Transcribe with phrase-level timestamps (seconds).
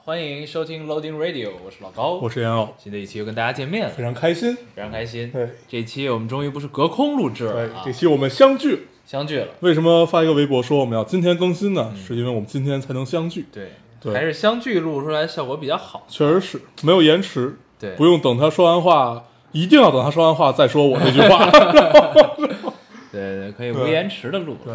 [0.00, 4.56] 好，欢迎收听 Loading Radio，我是老高，我是严偶，新的一期又跟大家见面了，非常开心。
[4.74, 5.30] 非常开心。
[5.30, 8.88] 对这期我们终于不是隔空录制了，啊这，期我们相聚。
[9.04, 9.48] 相聚了。
[9.60, 11.92] 为什么发一个微博说我们要今天更新呢？
[11.96, 13.46] 是因为我们今天才能相聚。
[13.52, 16.04] 对，对还是相聚录出来效果比较好。
[16.08, 21.50] 确实是没有延迟，对，不用等他说完话，一定要等他说完话再说我这句话。
[23.10, 24.56] 对对，可以无延迟的录。
[24.64, 24.72] 对，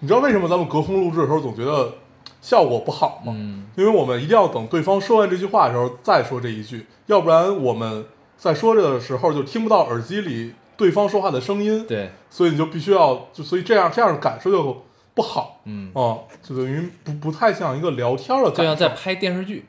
[0.00, 1.94] 你知道为什么咱们隔空录制的时候总觉得
[2.42, 3.32] 效果不好嘛？
[3.34, 8.04] 嗯，因为我们一定要等对方说完这句话的时候再说这一句，要不然我们
[8.36, 11.86] 在说这的时候就听不到耳机里对方说话的声音。
[11.86, 19.64] 对，所以你就必须要就所以这样这样的感受就不好，嗯，哦，就等于不不太像一个聊天的就感受，像在拍电视剧，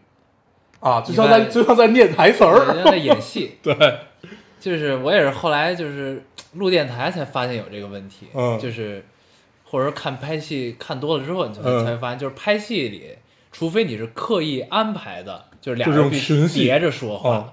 [0.79, 3.57] 啊，就像在就像在念台词就儿，像在演戏。
[3.61, 3.75] 对，
[4.59, 8.57] 就是我也是后来就是录电台才发现有这个问题，嗯。
[8.57, 9.05] 就是
[9.73, 13.09] 或者说看拍戏看多了之后，你才嗯才会发现，就是拍戏里，
[13.51, 17.49] 除非你是刻意安排的，就是俩人群叠着说话，嗯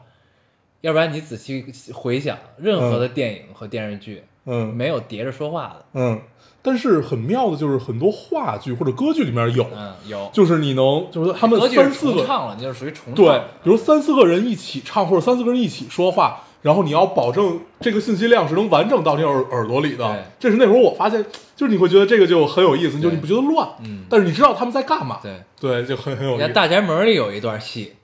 [0.82, 6.20] 要不然你仔细回想，任何的电影和电视剧、嗯没有叠着说话的，嗯，
[6.60, 10.28] 但是很妙的就是很多话剧或者歌剧里面有，嗯，有。
[10.30, 13.14] 就是你能就是他们三四个唱了，你就是属于重唱。
[13.14, 16.44] 对，比如三四个人一起唱或者三四个人一起说话。
[16.62, 21.24] 然后你要保证这个信息量是能完整到你耳耳朵里的，这是那会儿我发现，
[21.56, 23.12] 就是你会觉得这个就很有意思，就对。
[23.12, 24.04] 你不觉得乱，嗯。
[24.10, 26.54] 但是你知道他们在干嘛，对，对，就很很有你看《意思。
[26.54, 27.94] 大宅门》里有一段戏，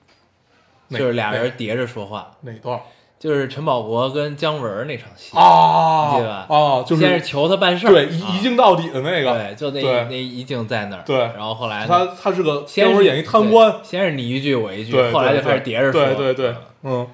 [0.89, 2.51] 就是俩人叠着说话，哪？
[2.61, 2.79] 段？
[3.19, 6.13] 就是陈宝国跟姜文那场戏，啊？
[6.13, 6.45] 记得吧？
[6.55, 11.17] 啊，就是先是求他办事儿，对啊一一镜到底的那个，对，就那那一镜在那儿，对。
[11.17, 17.07] 然后后来他他是个先是姜文演一贪官，先是你一句我一句，后来就开始叠着说，对对对，嗯，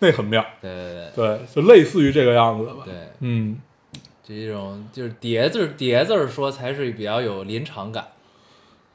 [0.02, 2.94] 那很妙，对对对，就类似于这个样子的吧，对。
[2.94, 3.58] 对，嗯，
[4.24, 8.08] 这种就是叠字叠字说才是比较有临场感，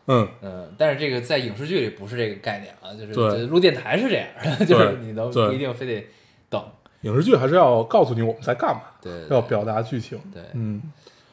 [0.07, 4.27] 嗯，嗯，但是这个在影视剧里不是这个概念啊，就是录电台是这样，
[4.65, 6.07] 就是你都不一定非得
[6.49, 6.63] 等，
[7.01, 10.81] 影视剧还是要告诉你我们在干嘛，对对对要表达剧情，对嗯，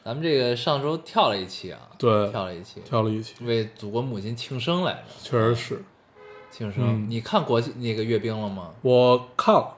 [0.03, 5.83] 咱们这个上周跳了一期啊，对，跳了一期，跳了一期，为祖国母亲庆生来着，确实是，
[6.53, 7.07] 庆生，嗯。
[7.09, 8.69] 你看国庆那个阅兵了吗？
[8.83, 9.75] 我看了，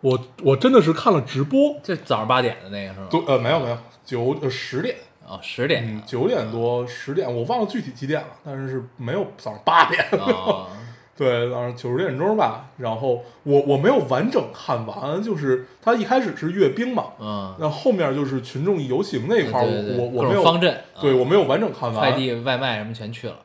[0.00, 3.06] 我我真的是看了直播，就早上八点的那个是吗？
[3.10, 4.96] 对，呃，没有没有，九呃十点，
[5.26, 5.84] 哦，十点。
[5.86, 10.66] 嗯，九点多十点，我忘了具体几点了，但是是没有早上八点，啊，
[11.16, 12.66] 对，早上九十点钟吧。
[12.78, 21.98] 然后我我没有完整看完，就是他一开始是阅兵嘛，嗯，那后面就是群众游行那块儿，我我我没有方阵，啊对我没有完整看完。
[21.98, 23.36] 快递、外卖什么全去了。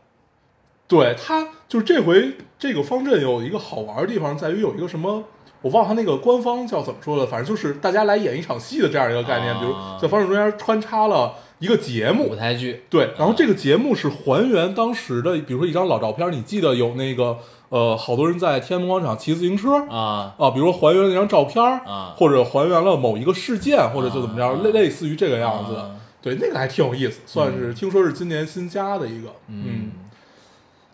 [0.87, 5.23] 对他就是这回这个方阵有一个好玩的地方，在于有一个什么。
[5.63, 17.39] 我忘了他那个官方叫怎么说的，反正就是大家来演一场戏的这样一个概念，啊比如在方阵中间穿插了一个节目舞，台剧，对，然后这个节目是还原当时的，比如说一张老照片，你记得有那个
[17.69, 25.89] 呃，好多人在天安门广场骑自行车啊啊，比如说还原了那张照片啊或者还原了某一个事件，或者就怎么啊着，类类似于这个样子啊。
[26.21, 29.91] 对，那个还挺有意思，算是听说是今年新加的一个，嗯，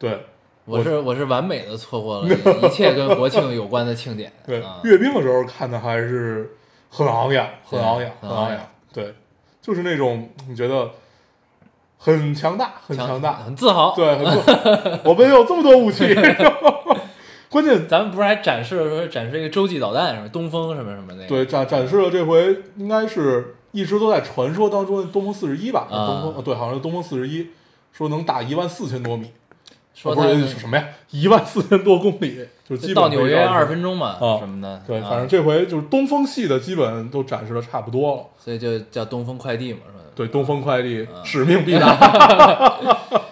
[0.04, 0.20] 对
[0.66, 2.28] 我是我是完美的错过了
[2.62, 4.30] 一切跟国庆有关的庆典。
[4.46, 6.58] 对啊，阅兵的时候看的还是
[6.90, 8.60] 很昂扬，很昂扬，很昂扬
[8.94, 9.14] 对，
[9.62, 10.90] 就是那种你觉得
[11.98, 13.96] 很强大，很强大，很自豪。
[13.96, 16.14] 对，很自豪我们有这么多武器，
[17.50, 21.28] 关键咱们不是还展示了说展示一个洲际导弹什么东风什么什么那个？
[21.28, 27.48] 对展展示了这回应该是一直都在传说当中的东风四十一吧，啊东风呃对，好像是东风四十一，
[27.94, 29.32] 说能打一万四千多米，
[29.94, 30.86] 说它是是什么呀？
[31.12, 33.82] 一万四千多公里，就是基本到纽约二十分。
[33.84, 34.82] 钟嘛啊什么的。
[34.88, 38.24] 对，啊反正这回就是东风系的基本都展示的差不多了。
[38.38, 40.00] 所以就叫东风快递嘛，是吧？
[40.16, 42.80] 对，东风快递啊使命必达。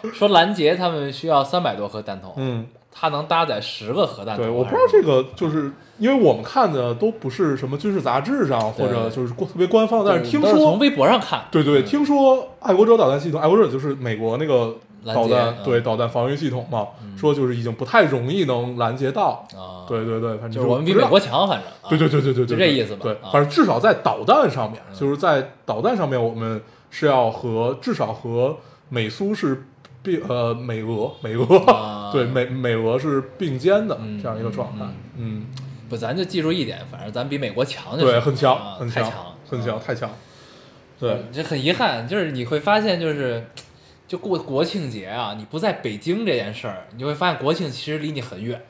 [0.13, 4.43] 说拦截他们需要三百多颗弹头，嗯，它能搭载十个核弹头。
[4.43, 11.45] 对，我不知道这个就是因为我们看的都不是什么军事杂志上或者就是特别官方，但是听说从微博上看。
[11.51, 14.75] 对对，嗯听说爱国者导弹系统，爱国者就是美国那个
[15.05, 16.87] 导弹，对导弹防御系统嘛，
[17.17, 19.47] 说就是已经不太容易能拦截到。
[19.55, 28.57] 啊，对对对，反正就是我们比美国强，反正啊对对对对对对，就这意思吧对啊，反正至少在导弹上面，就是在导弹上面，我们是要和至少和
[28.89, 29.65] 美苏是
[30.03, 32.11] 并呃美俄美俄啊。
[32.13, 34.85] 对美美俄是并肩的嗯这样一个状态，
[35.17, 35.45] 嗯，
[35.89, 39.03] 不，咱就记住一点，反正咱比美国强就行对，很强啊很强
[39.49, 39.81] 很强啊。
[39.85, 40.09] 太强。
[40.99, 43.43] 对，这很遗憾，就是你会发现，就是
[44.11, 48.61] 就过国庆节啊，你不在北京这件事儿，你会发现国庆其实离你很远。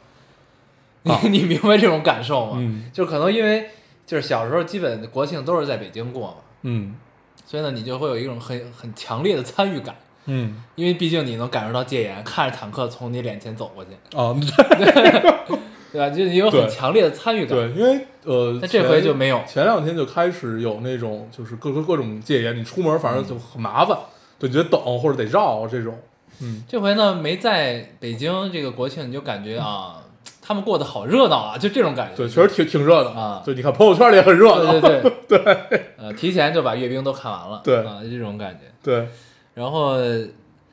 [1.01, 2.57] 你、啊 你明白这种感受吗？
[2.57, 2.85] 嗯。
[2.93, 3.67] 就可能因为
[4.05, 6.95] 就是小时候基本国庆都是在北京过嘛，嗯。
[7.43, 9.95] 所以呢，你就会有一种很很强烈的参与感，
[10.27, 10.61] 嗯。
[10.75, 14.37] 因为毕竟你能感受到戒严，看着坦克从你脸前走过去，啊，
[15.91, 16.07] 对吧？
[16.15, 17.57] 就你有对很强烈的参与感。
[17.57, 19.41] 对，因为呃，但这回前就没有。
[19.47, 23.97] 前两天就开始有那种就是各个各种戒严，你出门反正就很麻烦，
[24.41, 25.97] 对，你得等或者得绕这种，
[26.41, 30.01] 嗯，这回呢，没在北京这个国庆，你就感觉啊，
[30.41, 32.15] 他们过得好热闹啊，就这种感觉。
[32.17, 35.37] 对，确实挺挺热闹啊对，你看朋友圈里也很热闹，对对对
[35.69, 38.61] 对，呃，提前就把阅兵都看完了，对啊，就这种感觉。
[38.83, 39.07] 对
[39.53, 39.97] 然后，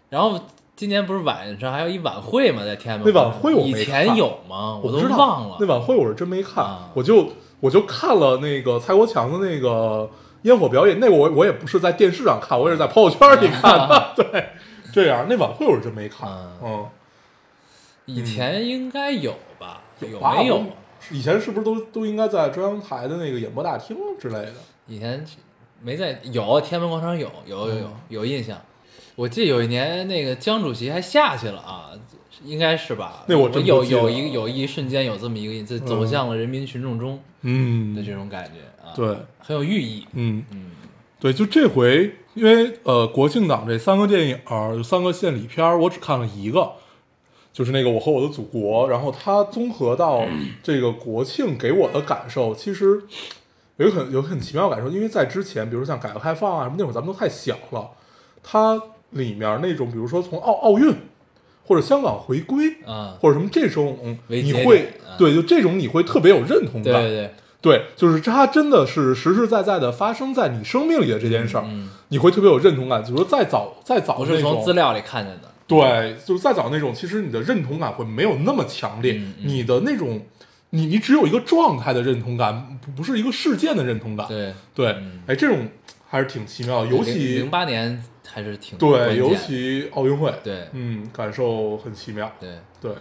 [0.09, 0.41] 然后
[0.75, 2.63] 今年不是晚上还有一晚会吗？
[2.65, 4.81] 在天安门那晚会我没以前有吗？
[4.83, 5.57] 我都忘了。
[5.61, 7.29] 那晚会我是真没看，啊我就
[7.61, 10.09] 我就看了那个蔡国强的那个
[10.43, 14.49] 烟火表演，那我我也不是在电视上看，我也是在朋友圈里看的， 对，
[14.93, 16.87] 这样那晚会我是真没看，啊嗯，
[18.07, 19.83] 以前应该有吧？
[20.01, 20.63] 有吧没有？
[21.11, 24.55] 以前是不是都都应该在中央台的那个演播大厅之类的？
[24.87, 25.25] 以前
[25.83, 28.59] 没在有天安门广场有有有有嗯有印象。
[29.15, 31.91] 我记得有一年那个江主席还下去了啊，
[32.45, 33.25] 应该是吧？
[33.27, 38.53] 那我真不有有一有一瞬间有这么一个印，就走向了人民群众中嗯的这种感觉
[38.89, 40.07] 啊，对，很有寓意。
[40.15, 40.71] 嗯，嗯。
[41.21, 46.71] 对，就这回，因为呃，国庆档这三个电影儿，有三个献礼片儿，我只看了一个，
[47.53, 50.25] 就是那个《我和我的祖国》，然后它综合到
[50.63, 53.03] 这个国庆给我的感受，其实
[53.79, 57.91] 有一个很有很奇妙的感受，因为在之前，比如像改革开放啊什么那会儿，咱们都太小了，
[58.41, 58.81] 它
[59.11, 60.95] 里面那种，比如说从奥奥运
[61.67, 62.81] 或者香港回归。
[62.87, 73.03] 啊，或者什么这种，你会啊对，就这种你会特别有认同感，对对对，对，就是它真的是实实在在的发生在你生命里的这件事儿，嗯，你会特别有认同感。
[73.03, 75.51] 就是说再早再早不，是从资料里看见的。
[75.67, 80.25] 对，就是再早那种，其实你的认同感会没有那么强烈，嗯嗯你的那种，
[80.71, 84.27] 你你只有一个状态的认同感，不不是一个事件的认同感。
[84.29, 85.69] 对，对嗯哎，这种
[86.09, 92.31] 还是挺奇妙的，尤零其八年还是挺对，尤其奥运会，对嗯，感受很奇妙。
[92.41, 92.93] 对，对，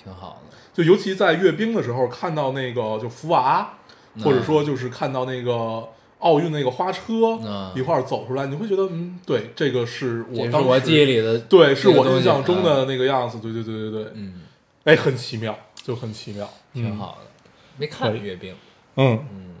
[0.00, 0.56] 挺好的。
[0.72, 3.85] 就尤其在阅兵的时候，看到那个就福娃，嗯
[4.22, 5.88] 或者说就是看到那个
[6.20, 7.72] 奥运那个花车嗯。
[7.74, 14.42] 一块儿走出来，你会觉得，嗯，对，这个是我当时我记忆里的，对，是我印象中啊的那个样子，对对对对对，嗯，
[14.84, 17.30] 哎，很奇妙，就很奇妙，挺好的。
[17.78, 18.54] 没看阅兵，
[18.96, 19.54] 嗯，嗯，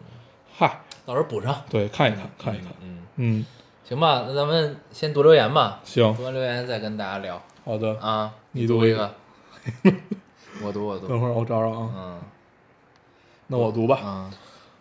[0.56, 3.46] 嗨，到时候补上，对，看一看，看一看，嗯，嗯，
[3.86, 6.14] 行吧，那咱们先读留言吧，行。
[6.16, 7.42] 读，完留言再跟大家聊。
[7.64, 8.32] 好的，啊。
[8.52, 9.14] 你读一个，
[10.64, 12.20] 我读我读，等会儿我找找啊，嗯。
[13.48, 14.00] 那我读吧。
[14.02, 14.30] 嗯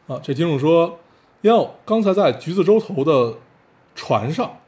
[0.07, 1.00] 啊，这听众说，
[1.42, 3.38] 哟，刚才在橘子洲头的
[3.96, 4.60] 船上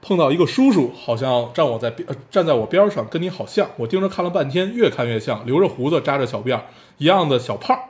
[0.00, 3.68] 碰到一个叔叔，好像站我在边、呃站在我边上，跟你好像。
[3.76, 6.64] 我盯着看了半天，越看越像，留着胡子，扎着小辫儿，
[6.96, 7.84] 一样的小胖儿，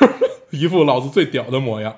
[0.50, 1.96] 一副老子最屌的模样。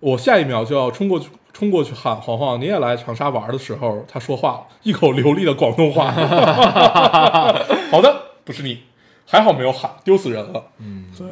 [0.00, 6.10] 我下一秒就要冲过去，冲过去喊黄黄，你也来长沙玩的时候，他说话了，一口流利的广东话。
[7.92, 8.84] 好的，不是你，
[9.26, 10.64] 还好没有喊，丢死人了。
[10.78, 11.26] 嗯，对，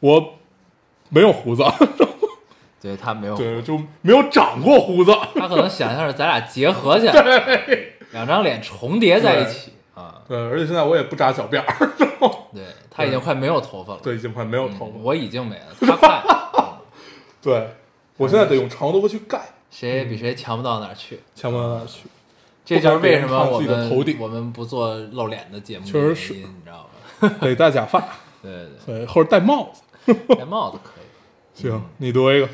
[0.00, 0.37] 我
[1.08, 1.62] 没有胡子，
[2.80, 5.12] 对他没有，对，就没有长过胡子。
[5.34, 7.68] 他可能想象是咱俩结合起来，
[8.12, 10.22] 两张脸重叠在一起啊。
[10.28, 11.92] 对，而且现在我也不扎小辫儿，
[12.54, 14.98] 对他已经快没有头发了，对，已经快没有头发。
[14.98, 16.22] 嗯我已经没了，他快，
[16.58, 16.64] 嗯
[17.42, 17.70] 对，
[18.16, 19.40] 我现在得用长头发去盖，
[19.70, 21.20] 谁也比谁强不到哪儿去。
[21.34, 22.08] 强不到哪儿去。
[22.64, 26.86] 这就是为什么我们我们不做露脸的节目的确实是你知道
[27.18, 27.34] 吧？
[27.40, 27.98] 得戴假发，
[28.42, 30.14] 对对对，或者戴帽子。
[30.36, 31.04] 戴帽子可以。
[31.60, 32.48] 行，你读一个。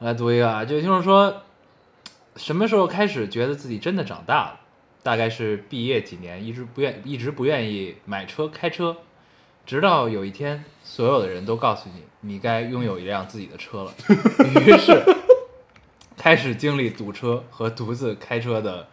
[0.00, 1.42] 来读一个啊，就听众说，
[2.34, 4.60] 什么时候开始觉得自己真的长大了？
[5.04, 8.96] 大概是毕业几年，一直不愿一直不愿意买车开车，
[9.64, 13.94] 直到有一天，所有的人都告诉你，你该拥有一辆自己的车了，
[14.66, 15.00] 于是
[16.16, 18.88] 开始经历堵车和独自开车的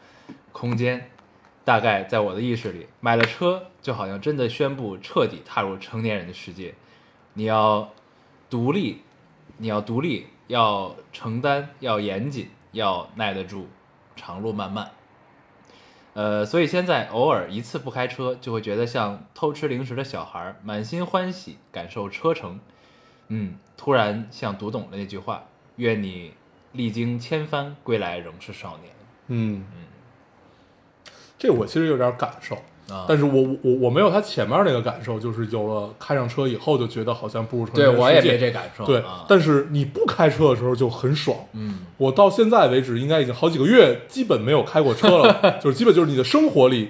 [0.51, 1.09] 空间。
[1.65, 6.75] 大概在我的意识里，买了车就好像真的宣布彻底踏入成年人的世界。
[7.33, 7.91] 你要
[8.51, 9.01] 独立，
[9.61, 13.67] 你要独立，要承担，要严谨，要耐得住
[14.15, 14.89] 长路漫漫。
[16.13, 22.59] 呃，所以现在偶尔一次不开车，就会觉得像偷吃零食的小孩，满心欢喜感受车程。
[23.27, 25.43] 嗯，突然像读懂了那句话
[25.77, 26.33] ：“愿你
[26.71, 28.91] 历经千帆归来仍是少年。
[29.27, 29.63] 嗯
[31.37, 32.57] 这我其实有点感受，
[32.91, 38.85] 啊但是我我我没有他前面那个感受，就是有了开上车以后就觉得好像步入成对人世界我也没这感受。
[38.85, 41.37] 对啊，，但是你不开车的时候就很爽。
[41.53, 46.89] 嗯我到现在为止，应该已经好几个月，基本没有开过车了， 就是基本就是你的生活里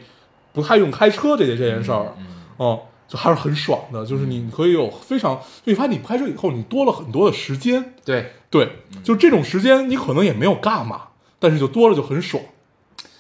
[0.53, 2.25] 不太用开车这件这件事儿，嗯
[2.57, 4.05] 哦、就还是很爽的。
[4.05, 8.69] 就是你可以有非常，就你发现你不开车以后，你多了很多的时间，对，对，
[9.03, 11.01] 就这种时间你可能也没有干嘛，
[11.39, 12.41] 但是就多了就很爽。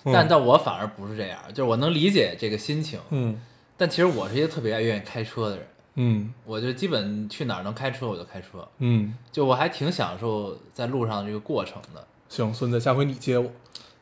[0.03, 3.39] 嗯但但我反而不是这样，就是我能理解这个心情，嗯
[3.77, 12.05] 但其实我是一个特别爱愿意开车的人，嗯我就基本去哪儿能开车我就开车，嗯，就我还挺享受在路上这个过程的。
[12.29, 13.49] 行，孙子，下回你接我。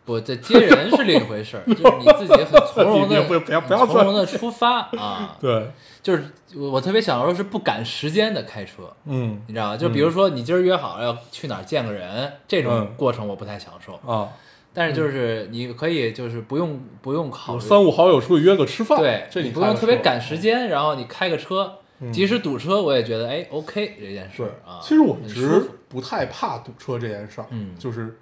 [0.06, 5.38] 不，这接人是另一回事儿，就是你自己很从容的，不不要不要从容的出发 啊。
[5.40, 6.24] 对， 就是
[6.56, 9.78] 我我特别享受是不赶时间的开车，嗯你知道吗？
[9.78, 13.94] 就比如说你今儿约好要去哪儿见个人，这种嗯过程我不太享受。
[14.12, 14.30] 啊，
[14.74, 20.70] 但是就是你可以就是不用不用考虑三五好友出去约个吃饭，对，这你不用特别赶时间。
[20.70, 24.80] 然后你开个车，嗯即使堵车，我也觉得哎 OK 这件事啊。
[24.82, 28.16] 其实我一直不太怕堵车这件事儿，嗯就是，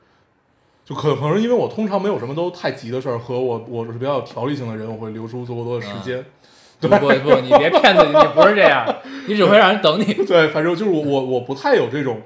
[0.86, 6.24] 就可可能是因为我通常没有什么都太急的事儿，和我我是比较有条理性的人，我会留出足够多的时间。
[6.80, 8.86] 不不不，你别骗自己，你不是这样，
[9.28, 10.14] 你只会让人等你。
[10.14, 12.22] 对，反正就是我我我不太有这种，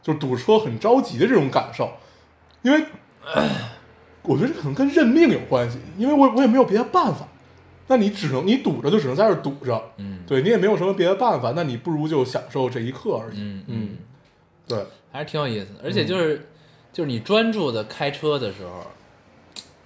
[0.00, 1.90] 就是堵车很着急的这种感受，
[2.62, 2.84] 因为
[4.22, 7.26] 我觉得这可能跟认命有关系，因为我我也没有别的办法，
[7.86, 13.36] 那你只能你堵着就只能在这儿堵着，嗯对你也没有什么别的办法，那你不如就享受这一刻而已。
[13.38, 13.96] 嗯嗯，
[14.66, 15.80] 对，还是挺有意思的。
[15.84, 16.48] 而且就是、
[16.92, 18.86] 就是你专注的开车的时候，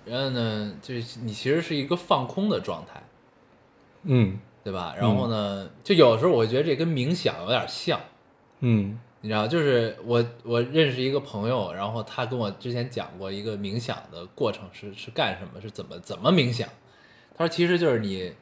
[0.04, 3.02] 然后呢，就是你其实是一个放空的状态，
[4.02, 4.94] 嗯对吧？
[4.98, 8.00] 然后呢，就有时候我觉得这跟冥想有点像。
[8.60, 16.68] 嗯你知道，就是我我认识一个朋友，然后他跟我之前讲过一个冥想的过程是是干什么，是怎么怎么冥想。
[17.36, 18.34] 他说其实就是你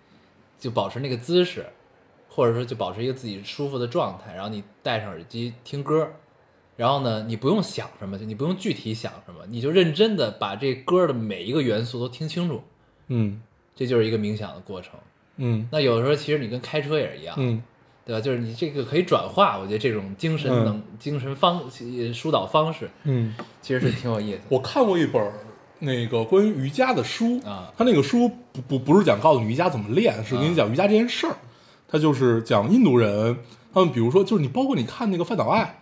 [0.58, 1.66] 就保持那个姿势，
[2.28, 6.10] 或者说就保持一个自己舒服的状态，然后你戴上耳机听歌，
[6.76, 12.62] 然后呢你不用想什么，你不用具体想什么，你就认真的把这歌的每一个元素都听清楚，
[13.08, 13.42] 嗯
[13.76, 14.98] 这就是一个冥想的过程。
[15.36, 17.62] 嗯那有的时候其实你跟开车也是一样，嗯
[18.10, 18.20] 对吧？
[18.20, 24.42] 就是你这个可以转化，我觉得这种精神嗯能、精神方呃疏导方式，嗯，其实是挺有意思的。
[24.48, 25.32] 我看过一本
[25.78, 31.36] 那个关于瑜伽的书啊他那个书不不不是讲告诉你瑜伽怎么练，是跟你讲瑜伽这件事儿。
[31.88, 33.36] 他就是讲印度人，
[33.72, 35.80] 他们比如说就是你包括你看那个饭岛爱，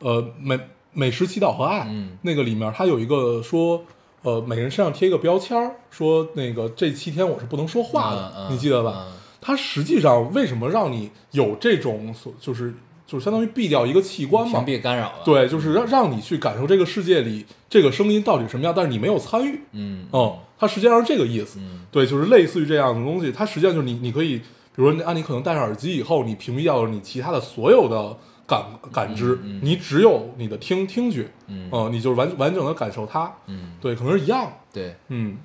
[0.00, 0.58] 呃美
[0.92, 3.84] 美食祈祷和爱，嗯那个里面他有一个说。
[4.22, 9.06] 呃，每个人身上贴一个标签儿，说那个这七天我是不能说话的，嗯嗯你记得吧？
[9.06, 12.74] 嗯它实际上为什么让你有这种所，就是
[13.06, 14.74] 就是相当于闭掉一个器官嘛屏？
[14.74, 19.60] 蔽干扰了。，对，就是让让你去感受这个世界里这个声音到底什么样，但是你没有参与。
[19.72, 21.58] 嗯哦，它实际上是这个意思。
[21.60, 24.44] 嗯对，就是类似于这样的东西，它实际上就是你你可以，比
[24.76, 28.16] 如说啊，你可能戴上耳机以后，你屏蔽掉了你其他的所有的
[28.46, 33.32] 感感知，嗯嗯你只有你的听听觉，嗯哦你就是完完整的感受它。
[33.46, 34.52] 嗯，对，可能是一样。
[34.72, 35.38] 对，嗯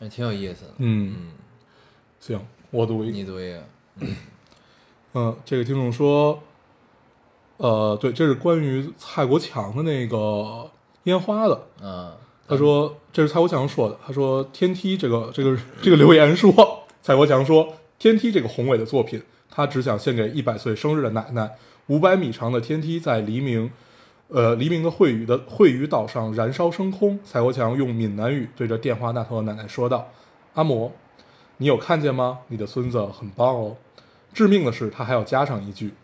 [0.00, 0.74] 还挺有意思的。
[0.78, 1.26] 嗯，嗯，
[2.18, 3.12] 行，我读一个。
[3.12, 3.62] 你读一个。
[5.14, 6.38] 嗯，这个听众说，
[7.56, 10.70] 呃，对，这是关于蔡国强的那个
[11.04, 11.62] 烟花的。
[11.82, 12.12] 嗯
[12.48, 13.98] 他说这是蔡国强说的。
[14.06, 16.52] 他说天梯这个这个这个留言说，
[17.02, 19.20] 蔡国强说天梯这个宏伟的作品，
[19.50, 21.50] 他只想献给一百岁生日的奶奶。
[21.88, 23.68] 五百米长的天梯在黎明，
[24.28, 27.18] 呃黎明的惠语的惠语岛上燃烧升空。
[27.24, 30.06] 蔡国强用闽南语对着电话那头的奶奶说道
[30.54, 30.90] ：“阿嬷，
[31.58, 32.40] 你有看见吗？
[32.48, 33.76] 你的孙子很棒哦。”
[34.32, 35.94] 致命的是，他还要加上一句：“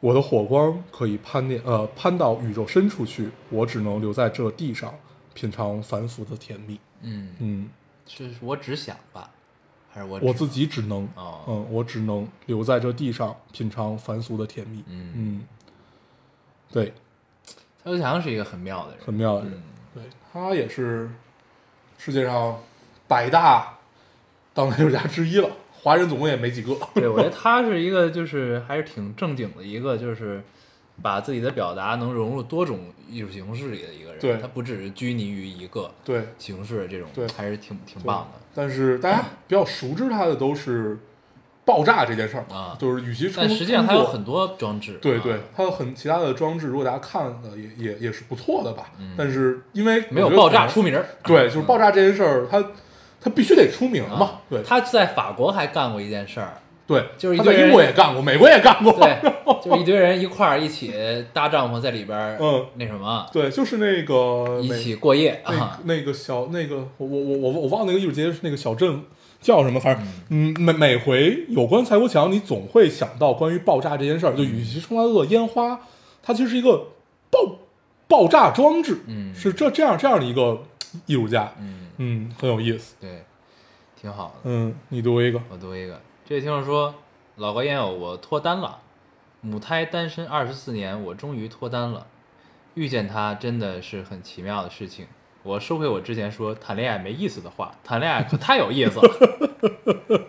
[0.00, 4.92] 我的火光可以攀念呃攀到宇宙深处去，我只能留在这地上，
[5.34, 6.80] 品尝凡俗的甜蜜。
[7.02, 7.68] 嗯，嗯，
[8.06, 9.30] 是我只想吧，
[9.90, 14.82] 还是我我自己只能，哦嗯，我只能留在这地上，品尝凡俗的甜蜜。
[14.88, 15.44] 嗯，嗯，
[16.72, 16.92] 对，
[17.82, 19.04] 蔡国强是一个很妙的人。
[19.06, 19.52] 很妙的人。
[19.54, 19.62] 嗯
[19.94, 21.10] 对他也是
[21.96, 22.60] 世界上
[23.08, 23.77] 百大
[24.58, 25.48] 当代艺术家之一了，
[25.82, 26.76] 华人总共也没几个。
[26.92, 30.42] 对，我觉得 他是一个，就是还是挺正经的一个，就是
[31.00, 34.18] 把自己的表达能融入多种艺术形式里的一个人。
[34.18, 38.40] 对他不只是拘泥于一个对，形式，这种对还是挺挺棒的。
[38.52, 40.98] 但是大家比较熟知他的都是
[41.64, 44.98] 爆炸这件事儿啊就是与其但实际上他有很多装置。
[45.00, 48.90] 对啊对，他有很其他的装置，如果大家看的也也也是不错的吧。
[48.98, 51.06] 嗯但是因为没有爆炸出名儿。
[51.22, 52.60] 对，就是爆炸这件事儿，它
[53.28, 54.26] 它必须得出名嘛。
[54.26, 56.54] 啊对他在法国还干过一件事儿，
[56.86, 58.92] 对，就是英国也干过，美国也干过。
[58.94, 59.18] 对，
[59.62, 60.90] 就是一堆人一块儿一起
[61.34, 65.78] 搭帐篷在里边儿，嗯那什么，对，就是那个一起过夜那啊。
[65.84, 69.02] 那个小那个我我我我我忘那个艺术节是那个小镇
[69.40, 74.32] 叫什么，反正嗯，每每回有关蔡国强，你总会想到关于爆炸这件事儿。
[74.34, 75.78] 就与其称它做烟花，
[76.22, 76.86] 它其实是一个
[77.30, 77.56] 爆
[78.08, 80.62] 爆炸装置，嗯是这这样这样的一个
[81.04, 82.96] 艺术家，嗯，嗯，很有意思。
[83.00, 83.24] 对，
[84.00, 84.34] 挺好的。
[84.44, 86.94] 嗯，你读一个，我读一个，这位听众说
[87.36, 88.80] ：“老高烟友，我脱单了，
[89.40, 92.06] 母胎单身二十四年，我终于脱单了。
[92.74, 95.06] 遇见他真的是很奇妙的事情。
[95.42, 100.26] 我收回我之前说谈恋爱没意思的话，谈恋爱可太有意思了，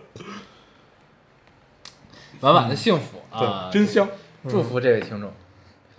[2.40, 3.68] 满满的幸福啊！
[3.70, 4.08] 对，真香。
[4.48, 5.30] 祝福这位听众。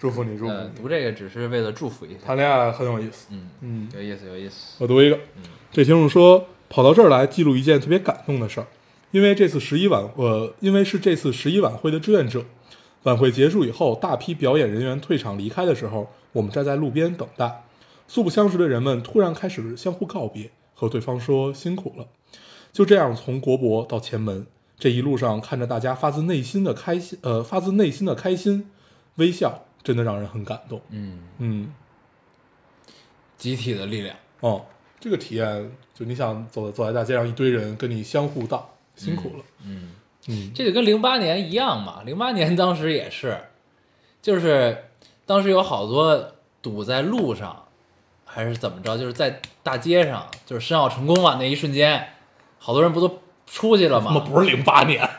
[0.02, 0.82] 祝福你，祝福呃，你。
[0.82, 2.36] 读这个只是为了祝福一下谈。
[2.36, 3.28] 恋爱很有意思。
[3.30, 4.78] 嗯嗯，有意思，有意思。
[4.80, 5.20] 我读一个，
[5.72, 8.66] 这听众说跑到这儿来记录一件特别感动的事儿，
[9.12, 12.44] 因为这次十一晚呃，因为是这次十一晚会的志愿者。
[13.04, 17.66] 晚会结束以后，大批表演人员退场离开的时候，我们站在路边等待。
[18.08, 22.08] 素不相识的人们突然开始相互告别，和对方说辛苦了。
[22.74, 24.48] 就这样从国博到前门，
[24.80, 28.68] 这一路上看着大家发自内心的开心，呃，发自内心的开心
[29.18, 30.82] 微笑，真的让人很感动。
[30.90, 31.74] 嗯，嗯，
[33.38, 34.16] 集体的力量。
[34.40, 34.66] 哦，
[35.00, 39.92] 这个体验就你想走走在大街上，一堆人跟你相互道辛苦了，嗯。
[40.28, 43.40] 嗯这就跟零八年一样嘛，零八年当时也是，
[44.22, 44.86] 就是
[45.26, 47.66] 当时有好多堵在路上，
[48.24, 52.08] 还是怎么着，就是在大街上，就是申奥成功了那一瞬间，
[52.60, 54.26] 好多人不都出去了他妈吗？
[54.30, 55.10] 不是零八年，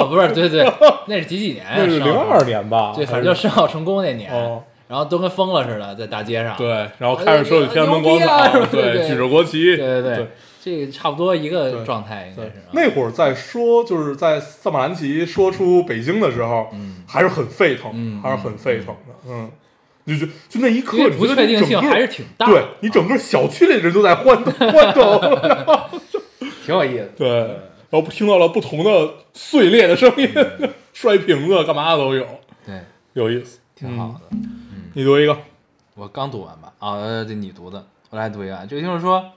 [0.00, 0.72] 啊，不是，对对，
[1.06, 1.64] 那是几几年？
[1.76, 2.92] 那是零二，年吧？
[2.96, 10.26] 对，反正就申奥成功那年，哦，然后都跟疯了似的在大街上，对，然后开着车去天安门广场，对对举着国旗，对对对
[10.62, 12.70] 这个差不多一个状态应该是啊。
[12.72, 19.50] 那会儿在说，就是在萨马兰奇说出北京的时候，嗯还是很沸腾，嗯还是很沸腾的，嗯，
[20.06, 25.20] 就就就那一刻，你不确定性还是挺大的，对你整个小区里人都在欢欢腾，
[26.66, 27.10] 挺有意思。
[27.16, 27.56] 对，
[27.90, 30.28] 然后听到了不同的碎裂的声音，
[30.94, 32.26] 摔瓶子干嘛的都有，
[32.64, 32.80] 对，
[33.14, 34.20] 有意思，挺好的。
[34.30, 34.90] 嗯。
[34.94, 35.36] 你读一个，
[35.94, 36.72] 我刚读完吧？
[36.78, 38.64] 啊，呃这你读的，我来读一个啊。
[38.64, 39.32] 这个听众说，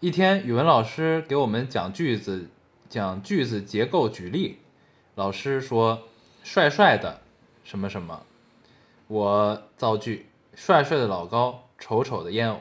[0.00, 2.48] 一天语文老师给我们讲句子，
[2.88, 4.58] 讲句子结构举例。
[5.14, 6.02] 老师说，
[6.42, 7.20] 帅帅的
[7.64, 8.22] 什么什么，
[9.08, 12.60] 我造句，帅帅的老高，丑丑的烟偶。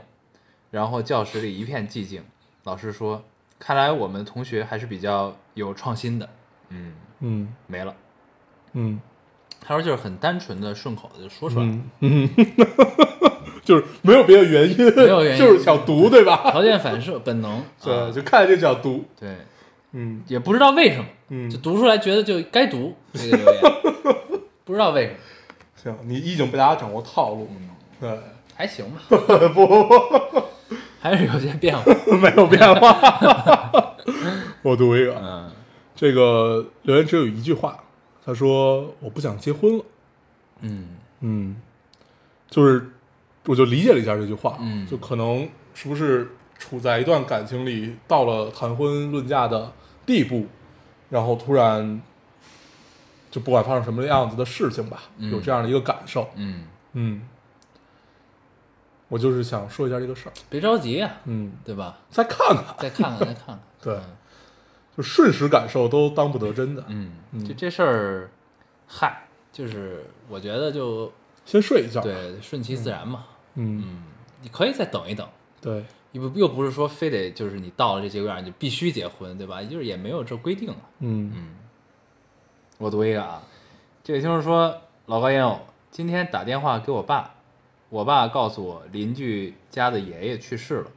[0.70, 2.24] 然后教室里一片寂静。
[2.64, 3.24] 老师说，
[3.64, 6.28] 看来我们同学还是比较有创新的。
[6.70, 7.54] 嗯，嗯。
[7.68, 7.96] 没了。
[8.74, 9.00] 嗯。
[9.64, 11.66] 他说就是很单纯的、顺口的就说出来。
[11.68, 11.72] 了。
[12.00, 12.28] 嗯。
[12.36, 12.48] 嗯，
[13.64, 15.40] 就是没有别的原因，没有原因。
[15.40, 16.50] 就是想读，对吧？
[16.50, 17.62] 条件反射，本能。
[17.80, 19.30] 对，啊就看见就想读，对，
[19.92, 20.24] 嗯。
[20.28, 21.48] 也不知道为什么，嗯。
[21.48, 25.18] 就，读出来觉得就该读 这个留言，不知道为什么，
[25.76, 27.48] 行，你已经被大家掌握套路，
[28.00, 28.20] 对，
[28.56, 30.44] 还行吧，不不不，
[31.02, 31.84] 还是有些变化。
[32.16, 33.96] 没有变化。
[34.62, 35.52] 我读一个，嗯。
[35.96, 37.78] 这个留言只有一句话，
[38.26, 39.84] 他说我不想结婚了，
[40.62, 40.88] 嗯。
[41.22, 41.56] 嗯，
[42.50, 42.90] 就是
[43.46, 44.86] 我就理解了一下这句话，嗯。
[44.88, 49.72] 就可能是不是处在一段感情里，到了谈婚论嫁的
[50.06, 50.46] 地步，
[51.10, 52.02] 然后突然
[53.30, 55.32] 就不管发生什么样子的事情吧，嗯。
[55.32, 57.22] 有这样的一个感受，嗯，嗯，
[59.12, 61.98] 我就是想说一下这个事儿，别着急呀，嗯，对吧？
[62.10, 63.60] 再看看，再看看，再看看。
[63.84, 64.00] 对
[64.96, 68.30] 就瞬时感受都当不得真的，嗯，嗯就这事儿，
[68.88, 71.12] 嗨，就是我觉得就
[71.44, 73.26] 先睡一觉，，对，顺其自然嘛。
[73.56, 74.04] 嗯，嗯，
[74.42, 75.28] 你可以再等一等。
[75.60, 79.62] 对，又不又不是说非得就是你到了这节骨眼你就必须结婚，对吧？
[79.62, 80.78] 就是也没有这规定啊。
[81.00, 81.56] 嗯嗯，
[82.78, 83.44] 我读一个啊，
[84.04, 84.74] 这位听众说，
[85.08, 87.36] 老高烟友今天打电话给我爸，
[87.92, 90.92] 我爸告诉我邻居家的爷爷去世了，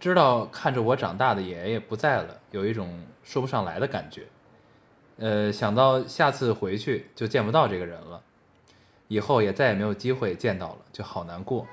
[0.00, 4.24] 知道看着我长大的爷爷不在了，有一种说不上来的感觉。
[5.18, 8.20] 呃，想到下次回去就见不到这个人了，
[9.06, 11.64] 以后也再也没有机会见到了，就好难过。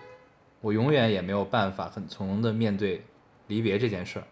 [0.61, 3.03] 我永远也没有办法很从容的面对
[3.47, 4.25] 离别这件事儿。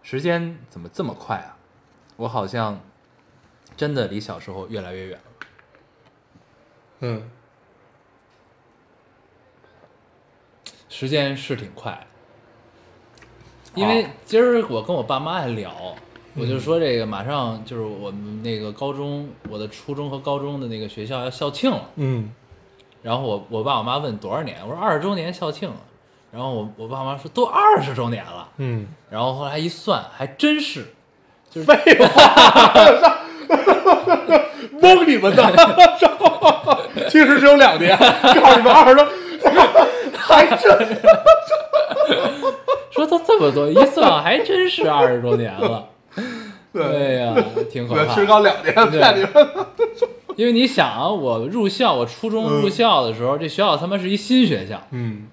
[0.00, 1.58] 时间怎么这么快啊？
[2.14, 2.80] 我好像
[3.76, 5.46] 真的离小时候越来越远了。
[7.00, 7.30] 嗯
[10.92, 12.06] 时间是挺快，
[13.74, 15.72] 因为今儿我跟我爸妈还聊，
[16.34, 22.30] 我就说这个马上就是我们那个高中，我的初中和高中的那个学校要校庆了，嗯。
[23.02, 25.66] 然后我我爸我妈问多少年，我说二十周年校庆。
[25.70, 25.76] 了，
[26.30, 30.92] 然后我我爸妈说都二十周年了，嗯，然后后来一算还真是，
[31.50, 33.18] 就是废话，
[34.78, 35.42] 蒙你们的，
[37.08, 39.08] 其实只有两年，告诉你们二十多，
[40.22, 40.60] 还真
[42.90, 45.88] 说说都这么多，一算还真是二十多年了。
[46.72, 47.16] 对。
[47.16, 47.34] 呀，
[47.70, 48.06] 挺可怕。
[48.14, 48.26] 其实。
[48.26, 49.28] 刚两年
[50.36, 55.28] 因为你想啊，我入校，我初中入校的时候，这学校他妈是一新学校，嗯。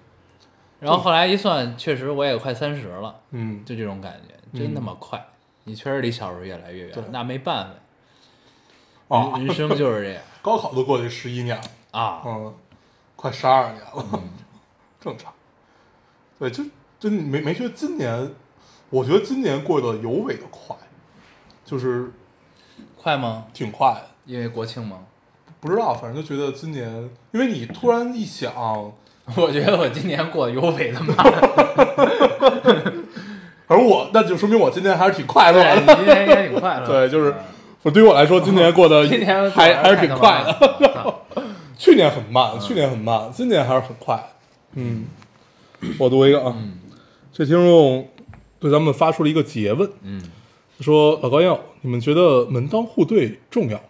[0.82, 5.26] 然后后来一算，确实我也快三十了，嗯，就这种感觉，真他妈快。
[5.66, 7.70] 你确实离小时候越来越远对，那没办
[9.08, 10.22] 法，啊，人人生就是这样。
[10.42, 12.22] 高考都过去十一年了，啊。
[12.26, 12.54] 嗯，
[13.16, 14.22] 快十二年了，
[15.00, 15.32] 正常。
[16.38, 16.64] 对，就
[17.00, 18.32] 就你没没觉得今年，
[18.90, 20.76] 我觉得今年过得尤为的快，
[21.66, 22.12] 就是
[22.96, 23.46] 快吗？
[23.54, 24.08] 挺快的。
[24.26, 25.00] 因为国庆吗？
[25.60, 28.54] 不知道，反正就觉得今年，因为你突然一想，
[29.36, 31.16] 我觉得我今年过得尤为的慢。
[33.68, 35.96] 而我那就说明我今年还是挺快乐的，你的。
[35.96, 36.88] 今年应该挺快乐。
[36.88, 37.36] 对，就是
[37.84, 40.54] 我对于我来说，今年过得 今年还还是挺快的。
[40.80, 41.16] 的。
[41.78, 44.22] 去年很慢，去年很慢，今年还是很快。
[44.74, 45.06] 嗯，
[45.98, 46.56] 我读一个啊，
[47.32, 48.08] 这听众
[48.60, 50.22] 对咱们发出了一个诘问，嗯，
[50.80, 53.84] 说老高要，你们觉得门当户对重要吗？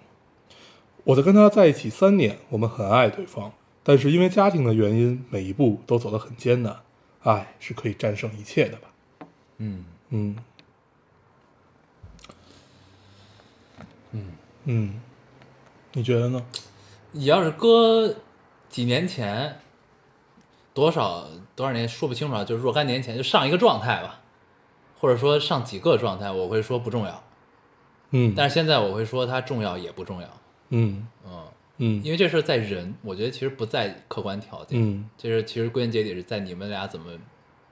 [1.04, 3.52] 我在跟他在一起三年，我们很爱对方，
[3.84, 6.82] 但是因为家庭的原因，每一步都走得很艰难。
[7.24, 8.88] 爱是可以战胜一切的吧？
[9.58, 10.36] 嗯嗯，
[14.12, 14.32] 嗯
[14.64, 15.02] 嗯，
[15.94, 16.46] 你觉得呢？
[17.12, 18.16] 你要是搁
[18.70, 19.60] 几年前，
[20.74, 24.22] 多少多少年说不清楚啊，就是若干年前，就上一个状态吧，
[25.00, 27.24] 或者说上几个状态，我会说不重要。
[28.12, 30.28] 嗯，但是现在我会说它重要也不重要。
[30.70, 31.44] 嗯嗯，
[31.78, 37.12] 嗯因为这事儿在人，我觉得其实不在客观条件，嗯这是其实归根结底是在你们俩怎么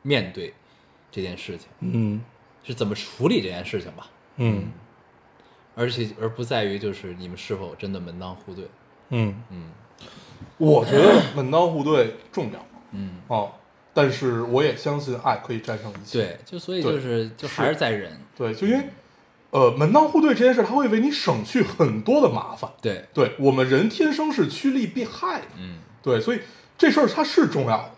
[0.02, 0.54] 面对
[1.12, 2.22] 这件事情，嗯
[2.64, 4.08] 是怎么处理这件事情吧。
[4.38, 4.72] 嗯
[5.76, 8.68] 而且而不在于就是你们是否真的门当户对。
[9.10, 9.72] 嗯，嗯
[10.58, 12.60] 我觉得门当户对重要
[12.92, 13.52] 嗯，哦，
[13.94, 16.20] 但是我也相信爱可以战胜一切。
[16.20, 18.20] 对，就所以就是就还是在人。
[18.36, 18.84] 对，就因为
[19.52, 22.72] 呃门当户对这件事，它会为你省去很多的麻烦。
[22.82, 26.42] 对，对我们人天生是趋利避害的，嗯，对，所以
[26.78, 27.92] 这事儿它是重要的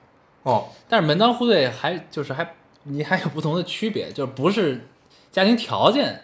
[0.43, 0.69] 哦。
[0.87, 4.81] 但是门当户对还就是还你还有不同的区别，就是不是
[5.31, 6.21] 家庭条件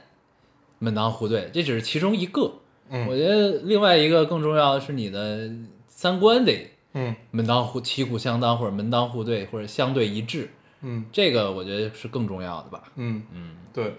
[0.80, 2.52] 门当户对，这只是其中一个。
[2.88, 5.50] 嗯我觉得另外一个更重要的是你的
[5.88, 7.16] 三观得嗯。
[7.30, 10.50] 门当户旗鼓相当，或者门当户对，或者相对一致，
[10.82, 11.06] 嗯。
[11.12, 12.82] 这个我觉得是更重要的吧。
[12.96, 13.58] 嗯，嗯。
[13.72, 13.96] 对，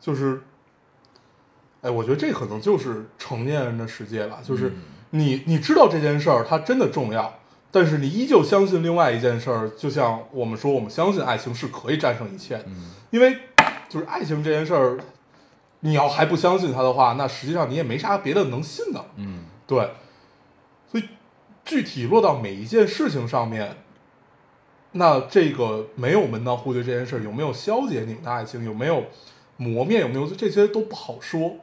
[0.00, 0.40] 就是，
[1.82, 4.76] 哎，我觉得这可能就是成年人的世界吧，就是嗯。
[5.10, 12.62] 你你知道这件事儿它真的重要，但是你依旧相信另外一件事儿，就像我们说，我们相信爱情是可以战胜一切
[13.10, 13.38] 因为
[13.88, 14.98] 就是爱情这件事儿，
[15.80, 19.46] 你要还不相信它的话，那实际上你也没啥别的能信的，嗯。
[19.66, 19.90] 对，
[21.68, 23.76] 具体落到每一件事情上面，
[24.92, 29.04] 那这个没有门当户对这件事儿有没有消解你们的爱情，有没有
[29.58, 31.56] 磨灭，有没有这些都不好说。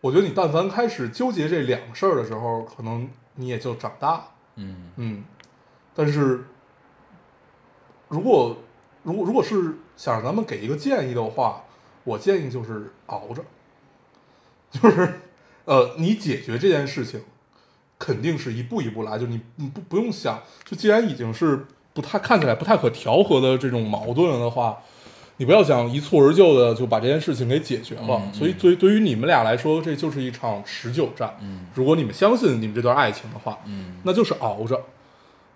[0.00, 4.24] 我觉得你但凡开始纠结这两个事儿的时候，可能你也就长大了。
[4.56, 5.24] 嗯嗯，
[5.94, 6.42] 但是
[8.08, 8.56] 如果
[9.04, 11.62] 如果如果是想让咱们给一个建议的话，
[12.02, 13.44] 我建议就是熬着，
[14.72, 15.20] 就是
[15.66, 17.22] 呃，你解决这件事情
[18.00, 24.78] 肯定是一步一步来，就你你不不用想，就既然已经是不太看起来不太可调和的这种矛盾了的话，
[25.36, 28.06] 你不要想一蹴而就的就把这件事情给解决了。
[28.08, 31.36] 嗯嗯所以对对于你们俩来说，这就是一场持久战。
[31.42, 34.80] 嗯如果你们相信你们这段爱情的话，嗯那就是熬着。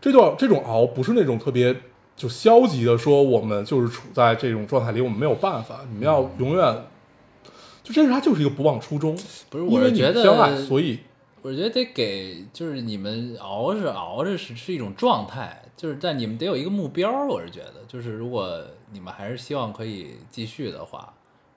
[0.00, 1.74] 这段这种熬不是那种特别
[2.14, 5.80] 就消极的说我们就是处在这种状态里，我们没有办法。
[5.90, 6.84] 你们要永远，
[7.82, 9.16] 就这是他就是一个不忘初衷，
[9.48, 10.98] 不是，因为你我是觉们相爱，得，所以
[11.44, 17.26] 我觉得得给，就是你们熬着熬着是是一种状态，就是但你们得有一个目标。
[17.26, 21.12] 我是觉得，就是如果你们还是希望可以继续的话，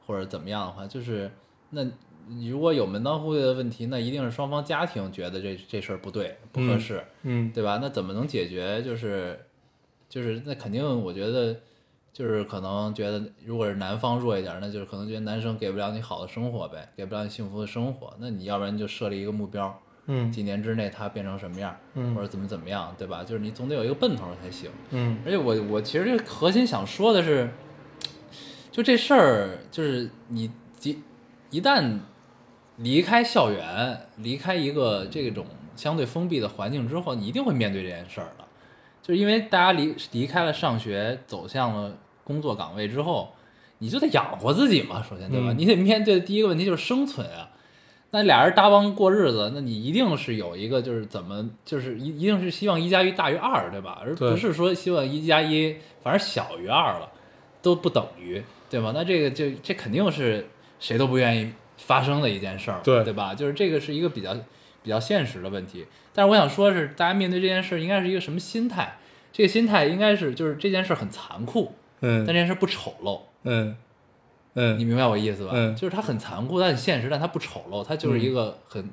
[0.05, 1.31] 或者怎么样的话，就是
[1.69, 1.85] 那
[2.27, 7.79] 你如果有门当户对的问题，那一定是双方家庭觉得这这事儿不对，不合嗯适，嗯对吧？
[7.81, 8.83] 那怎么能解决？
[8.83, 9.39] 就是
[10.09, 11.55] 就是那肯定，我觉得
[12.17, 18.11] 就是可能觉得，如果是男方弱一点，那就是可能觉得男生给不了你好的生活呗，给不了你幸福的生活。
[18.19, 23.23] 那你要不然就设立一个目标，嗯几年之内他变成什么样，嗯或者怎么怎么样，对吧？
[23.23, 24.71] 就是你总得有一个奔头才行。
[24.89, 27.47] 嗯而且我我其实这个核心想说的是，
[28.71, 30.49] 就这事儿，就是你
[30.81, 30.97] 一
[31.51, 31.99] 一旦
[32.77, 38.45] 离开校园，离开一个这种相对封闭的环境之后，你一定会面对这件事儿的。
[39.03, 41.95] 就是因为大家离离开了上学，走向了
[42.27, 43.33] 工作岗位之后，
[43.77, 45.53] 你就得养活自己嘛，首先对吧？
[45.53, 47.51] 嗯你得面对的第一个问题就是生存啊。
[48.11, 54.01] 那俩人搭帮过日子，那你一定是有一个就是怎么就是一一定是希望一加一大于二，对吧？
[54.03, 57.09] 而不是说希望一加一反而小于二了，
[57.61, 58.91] 都不等于，对吗？
[58.93, 60.47] 那这个就这肯定是
[60.79, 63.33] 谁都不愿意发生的一件事儿，对对吧？
[63.33, 64.33] 就是这个是一个比较
[64.83, 65.85] 比较现实的问题。
[66.13, 68.97] 但是我想说的是，大家面对这件事儿应该是一个什么心态？
[69.33, 73.21] 这个心态应该是就是这件事儿很残酷，嗯但这件事儿不丑陋。
[73.43, 73.75] 嗯
[74.55, 75.51] 嗯，你明白我意思吧？
[75.53, 78.89] 嗯就是它很残酷，但很现实，但它不丑陋，它就是一个很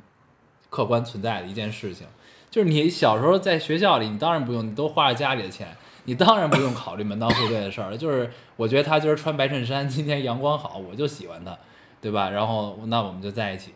[0.68, 2.06] 客观存在的一件事情。
[2.50, 7.96] 就是你小时候在学校里，你当然不用，你都花着家里的钱，你当然不用考虑门当户对的事儿了。
[7.96, 11.58] 就是我觉得他今儿穿白衬衫，今天阳光好，我就喜欢他，
[12.00, 12.30] 对吧？
[12.30, 13.72] 然后那我们就在一起，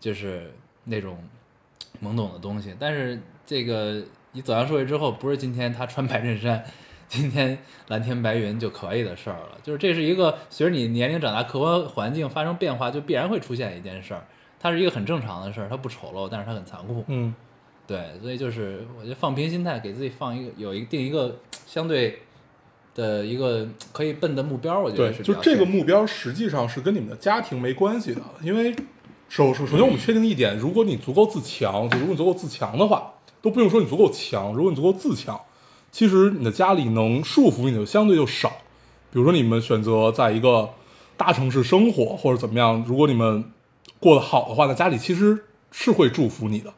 [0.00, 1.18] 就是那种
[2.02, 2.74] 懵懂的东西。
[2.78, 6.64] 但是这个你走向社会之后，不是今天他穿白衬衫，
[7.14, 7.56] 今天
[7.88, 9.58] 蓝天白云就可以的事儿了。
[9.62, 14.26] 就是这是一个随着你年龄长大，客观环境发生变化，就必然会出现一件事儿。
[14.58, 17.04] 它是一个很正常的事儿，它不丑陋，但是它很残酷。
[17.06, 17.34] 嗯
[17.86, 22.20] 对，所以就是我觉得放平心态，给自己放一个有一个定一个相对
[22.94, 28.74] 的一个可以奔的目标，我觉得对，是比就这个目标实际上是跟你们的家庭没关系的，因为
[29.28, 35.38] 首首首先我们确定一点，如果你足够自强，就如果你足够自强的话，都不用说你足够强，如果你足够自强，
[35.94, 38.48] 其实你的家里能束缚你的相对就少。
[39.12, 40.70] 比如说你们选择在一个
[41.16, 43.44] 大城市生活或者怎么样，如果你们
[44.00, 46.74] 过得好的话，那家里其实是会祝福你的。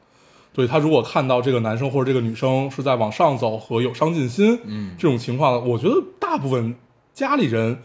[0.52, 6.74] 对他如果看到这个男生或者这个女生是在往上走和有上进心，嗯这种情况，我觉得大部分
[7.14, 7.78] 家里人，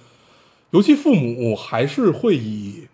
[0.71, 2.89] 尤其父母，还是会以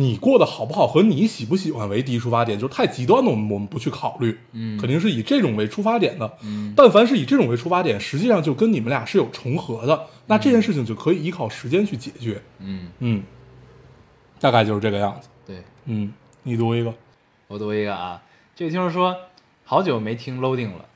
[0.00, 4.78] 你过得好不好和你喜不喜欢为第一出发点，就是太极端的我们我们不去考虑，嗯。
[4.78, 6.38] 肯定是以这种为出发点的。
[6.42, 6.72] 嗯。
[6.74, 12.40] 但凡是以这种为出发点，实际上就跟你们俩是有重合的，那这件事情就可以依靠时间去解决。
[12.60, 13.22] 嗯，嗯，
[14.40, 15.28] 大概就是这个样子。
[15.46, 15.62] 对。
[15.84, 16.12] 嗯，
[16.44, 16.94] 你读一个。
[17.48, 18.22] 我读一个啊，
[18.56, 19.14] 这位听众说，
[19.64, 20.86] 好久没听 Loading 了，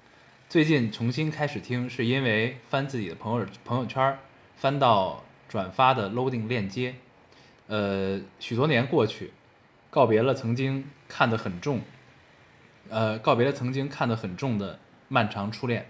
[0.49, 4.17] 最近重新开始听，是因为翻自己的朋友朋友圈，
[4.57, 6.95] 翻到转发的 Loading 链接，
[7.67, 9.33] 呃，许多年过去，
[9.91, 11.81] 告别了曾经看得很重，
[12.91, 15.87] 呃，告别了曾经看得很重的漫长初恋，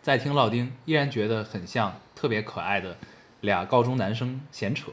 [0.00, 2.96] 再听老丁，依然觉得很像特别可爱的
[3.40, 4.92] 俩高中男生闲扯。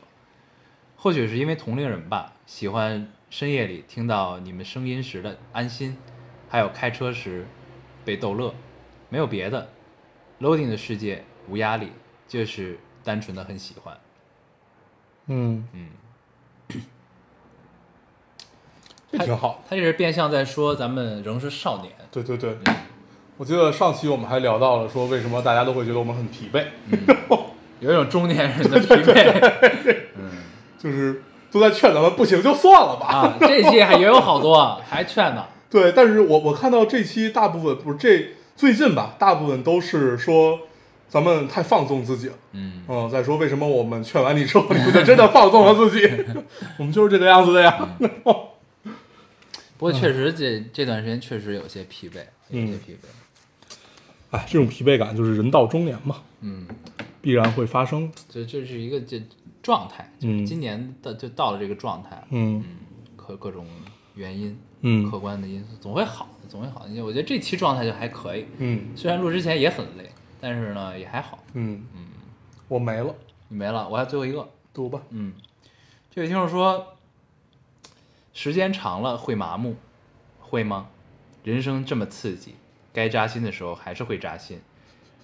[0.97, 5.97] 或许是因为同龄人吧，喜欢深夜里听到你们声音时的安心，
[6.49, 7.47] 还有开车时
[8.03, 8.53] 被逗乐，
[9.10, 9.69] 没有别的。
[10.41, 11.91] Loading 的世界无压力，
[12.27, 13.97] 就是单纯的很喜欢。
[15.27, 15.88] 嗯，嗯，
[19.11, 19.63] 这挺好。
[19.69, 21.91] 他这是变相在说咱们仍是少年。
[22.11, 22.57] 对对对，
[23.38, 26.65] 我记得上期我们还聊到了说为什么大家都会觉得我们很疲惫，
[27.81, 29.97] 有一种中年人的疲惫
[30.77, 33.07] 就是都在劝咱们不行就算了吧。
[33.07, 33.33] 啊！
[33.39, 35.45] 这期还也有好多，还劝呢。
[35.69, 40.59] 对，但是我我看到这期大部分不是这最近吧，大部分都是说
[41.15, 42.34] 咱们太放纵自己了。
[42.51, 46.06] 嗯，嗯，再说为什么我们劝完你之后，你们就 真的放纵了自己？
[46.78, 47.95] 我们就是这个样子的呀。
[49.78, 52.17] 不过确实这这段时间确实有些疲惫，
[52.49, 53.08] 有些疲惫。
[54.32, 56.67] 哎，这种疲惫感就是人到中年嘛，嗯，
[57.21, 58.12] 必然会发生。
[58.30, 59.23] 这这是一个这
[59.63, 62.21] 状态，就是嗯今年的就到了这个状态。
[62.32, 62.62] 嗯
[63.15, 63.65] 各各种
[64.15, 66.89] 原因，嗯客观的因素总会好的，总会好的。
[66.89, 70.10] 因为我觉得这期状态就还可以，嗯虽然录之前也很累，
[70.45, 71.39] 但是呢也还好。
[71.53, 72.05] 嗯嗯，
[72.67, 73.15] 我没了，
[73.47, 74.47] 你没了，我还最后一个。
[74.71, 75.01] 读吧。
[75.10, 75.34] 嗯，
[76.12, 76.97] 这位听众说，
[78.31, 79.75] 时间长了会麻木，
[80.39, 80.89] 会吗？
[81.43, 82.53] 人生这么刺激，
[82.93, 84.62] 该扎心的时候还是会扎心。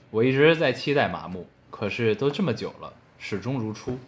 [0.09, 3.99] 我一直在期待麻木，可是都这么久了，始终如初。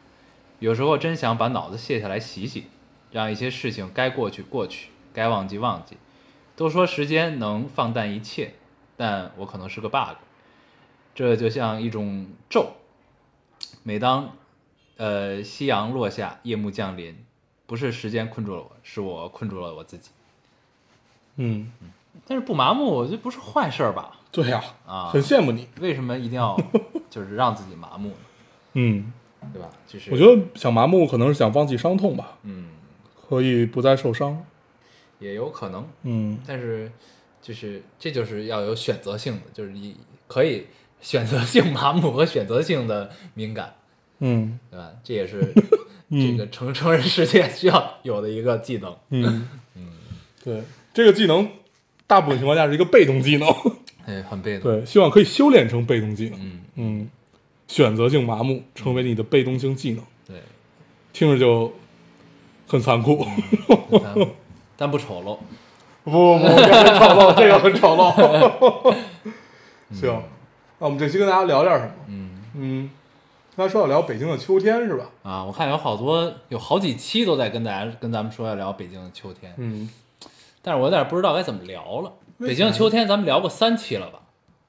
[0.58, 2.66] 有时候真想把脑子卸下来洗洗，
[3.12, 5.98] 让一些事情该过去过去，该忘记忘记。
[6.56, 8.56] 都说时间能放淡一切，
[8.98, 10.18] 但我可能是个 bug。
[11.16, 12.74] 这就像一种咒，
[13.84, 14.36] 每当
[14.98, 17.16] 呃夕阳落下，夜幕降临，
[17.66, 20.10] 不是时间困住了我，是我困住了我自己。
[21.36, 21.72] 嗯，
[22.26, 24.20] 但是不麻木，我觉得不是坏事儿吧？
[24.32, 25.68] 对呀，啊很羡慕你。
[25.80, 26.60] 为什么一定要
[27.10, 28.16] 就是让自己麻木呢？
[28.74, 29.14] 嗯，
[29.52, 29.70] 对吧？
[29.88, 32.70] 就是我觉得想麻木可能是想忘记伤痛吧，嗯，
[33.28, 34.44] 可以不再受伤。
[35.20, 36.92] 也有可能，嗯但是
[37.42, 39.96] 就是这就是要有选择性的，就是你
[40.28, 40.68] 可以
[41.04, 43.76] 选择性麻木和选择性的敏感，
[44.20, 44.90] 嗯对吧？
[45.04, 45.54] 这也是
[46.10, 48.96] 这个成成人世界需要有的一个技能。
[49.10, 49.92] 嗯嗯，
[50.44, 50.64] 对，
[50.94, 51.48] 这个技能
[52.08, 53.48] 大部分情况下是一个被动技能。
[54.06, 54.72] 哎，很被动。
[54.72, 56.40] 对，希望可以修炼成被动技能。
[56.42, 57.10] 嗯，嗯，
[57.68, 60.38] 选择性麻木成为你的被动性技能，对，
[61.12, 61.72] 听着就
[62.68, 63.26] 很残酷。
[64.04, 64.28] 但
[64.78, 65.38] 但不丑陋。
[66.04, 68.96] 不不不，这很丑陋，这个很丑陋。
[69.96, 70.33] 行，那
[70.84, 71.94] 我们这期跟大家聊点什么？
[72.08, 72.90] 嗯，嗯，
[73.56, 75.06] 刚才说要聊北京的秋天是吧？
[75.24, 79.90] 啊，我看有好多有好几期都在跟大家跟咱们说要聊北京的秋天，嗯，
[80.62, 82.12] 但是我有点不知道该怎么聊了。
[82.38, 84.20] 北京的秋天咱们聊过三期了吧？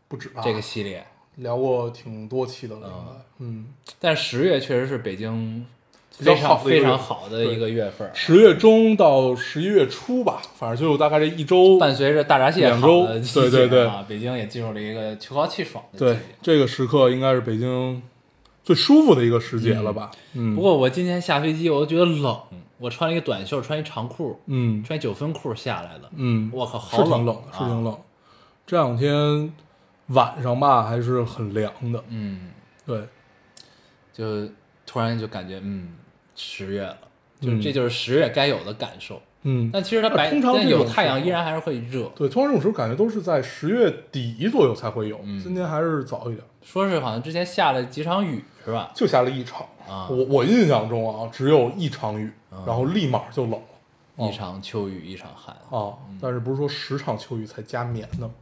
[0.07, 0.40] 不止吧？
[0.44, 3.24] 这个系列，聊过挺多期的了，应该。
[3.40, 3.66] 嗯，
[3.98, 5.66] 但十月确实是北京
[6.18, 11.79] 比较非常非常好的一个月份儿，十月中到十一月初吧，反正就大概这一周。
[11.79, 13.85] 伴随着大闸蟹两周对对对。
[13.85, 16.18] 啊，北京也进入了一个秋高气爽的季对。
[16.40, 18.00] 这个时刻应该是北京
[18.62, 20.11] 最舒服的一个时节了吧？
[20.35, 22.40] 嗯，不过我今天下飞机，我都觉得冷，
[22.79, 24.83] 我穿了一个短袖，穿一长裤，嗯。
[24.85, 27.98] 穿九分裤下来的，嗯，我靠，好是挺冷，啊是挺冷。
[28.66, 29.53] 这两天
[30.09, 32.50] 晚上吧还是很凉的，嗯，
[32.87, 33.03] 对，
[34.12, 34.48] 就
[34.87, 35.88] 突然就感觉，嗯，
[36.35, 36.99] 十月了，
[37.40, 39.20] 就嗯这就是十月该有的感受。
[39.47, 42.11] 嗯，但其实它白通常但有太阳依然还是会热。
[42.16, 48.90] 对，通常这种时候感觉都是在十月底左右才会有，嗯今天还是早一点，说是好像之前下了几场雨是吧？
[48.94, 49.66] 就下了一场。
[49.87, 52.31] 啊我我印象中啊，只有一场雨，
[52.66, 53.59] 然后立马就冷了。
[54.16, 55.55] 哦一场秋雨一场寒。
[55.70, 58.33] 啊，但是不是说十场秋雨才加棉的吗？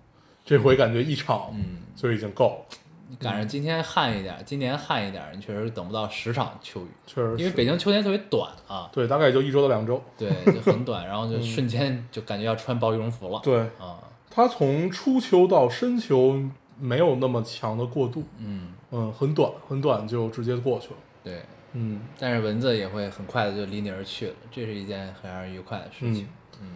[0.45, 7.37] 这回感觉一场嗯，就已经够了，你赶上今天旱一点，今年旱一点，你确实等不到十场秋雨，确实。
[7.39, 10.03] 因为北京秋天特别短啊，对大概也就一周到两周。
[10.17, 13.41] 对，就很短，然后就瞬间就感觉要穿薄羽绒服了。
[13.41, 13.99] 嗯对，啊，
[14.31, 16.41] 它从初秋到深秋
[16.79, 20.97] 没有那么强的过渡，嗯，嗯，很短很短就直接过去了。
[21.23, 26.29] 对，嗯，但是蚊子也会很快的就离你而去了，这是一件很让人愉快的事情。
[26.61, 26.69] 嗯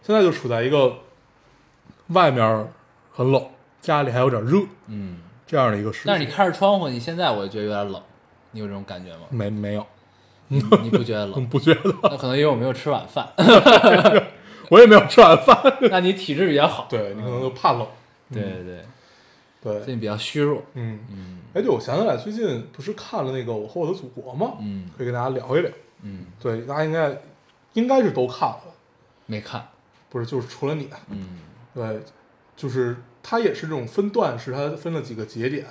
[0.00, 0.96] 现在就处在一个
[2.08, 2.68] 外面
[3.12, 3.46] 很冷，
[3.82, 5.90] 家里还有点热嗯，这样的一个。
[6.04, 8.00] 但是你开着窗户，你现在我就觉得有点冷，
[8.52, 9.22] 你有这种感觉吗？
[9.30, 9.84] 没没有，
[10.46, 11.46] 你你不觉得嗯，冷？
[11.50, 13.26] 不觉得，那可能因为我没有吃晚饭，
[14.70, 15.60] 我也没有吃晚饭。
[15.90, 16.86] 那你体质比较好。
[16.88, 17.86] 对你可能就怕冷。
[18.30, 18.84] 对对对，
[19.62, 20.62] 对最，近比较虚弱。
[20.74, 24.52] 嗯，嗯哎，对，我想起来，最近不是看了那个《我和我的祖国》吗？
[24.60, 25.70] 嗯可以跟大家聊一聊。
[26.02, 27.18] 嗯，对，大家应该
[27.72, 28.60] 应该是都看了，
[29.26, 29.66] 没看。
[30.10, 30.26] 不是？
[30.26, 31.38] 就是除了你，嗯
[31.74, 32.00] 对，
[32.56, 32.96] 就是
[33.30, 35.66] 它也是这种分段式，它分了几个节点。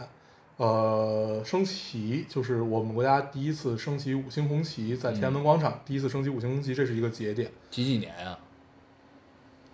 [0.58, 7.50] 呃，升旗就是我们国家第一次升起五星红旗，在天安门广场第一次升起五星红旗，这是一个节点。
[7.72, 8.38] 几几年呀？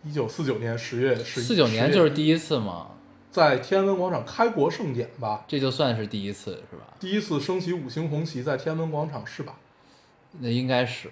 [0.06, 2.92] 一九四九年十月十四九年就是第一次嘛，
[3.30, 6.94] 在天安门广场开国盛典吧，这就算是第一次是吧？
[7.02, 9.58] 第一次升起五星红旗在天安门广场是吧？
[10.40, 11.10] 那应该是，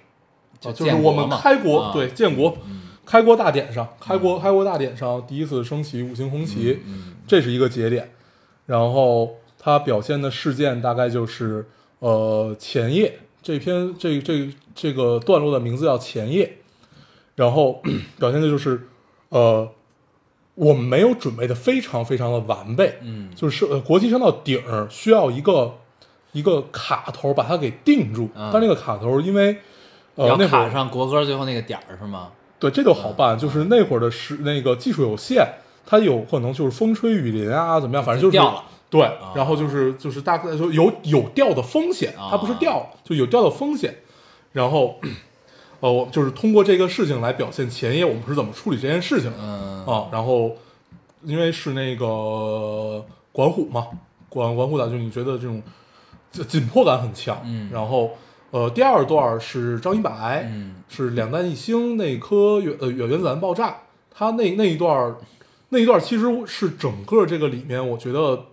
[0.64, 8.10] 啊，就是我们开国、啊对建国、嗯开国大典上，开国开国大典上第一次升起五星红旗，嗯这是一个节点。
[8.66, 11.68] 然后它表现的事件大概就是
[12.00, 16.60] 呃前夜这篇这这这个段落的名字叫前夜，
[17.36, 17.82] 然后
[18.18, 18.88] 表现的就是
[19.28, 19.70] 呃
[20.56, 23.30] 我们没有准备的非常非常的完备，嗯。
[23.36, 25.76] 就是呃国旗升到顶儿需要一个
[26.32, 29.58] 一个卡头把它给定住，嗯但那个卡头因为
[30.16, 32.32] 呃那会儿卡上国歌最后那个点儿是吗？
[32.62, 35.46] 对，这就好办，就是那会儿的时那个技术有限，
[35.86, 38.64] 它有可能就是风吹雨淋啊，怎么样，反正就是掉了。
[38.90, 39.02] 对，
[39.34, 43.96] 然后就是就是大概就有有掉的风险，啊它不是掉了，就有掉的风险。
[44.52, 45.00] 然后，
[45.80, 50.08] 呃，我就是通过这个事情来表现前夜我们是怎么处理这件事情的嗯啊。
[50.12, 50.52] 然后，
[51.24, 53.88] 因为是那个管虎嘛，
[54.28, 55.64] 管管虎打就你觉得这种
[56.30, 58.12] 紧紧迫感很强，嗯然后
[58.52, 63.78] 呃，第二段是张一白，嗯是两弹一星那颗原呃原原子弹爆炸，
[64.14, 65.16] 他那那一段
[65.70, 68.46] 那一段其实是整个这个里面我觉得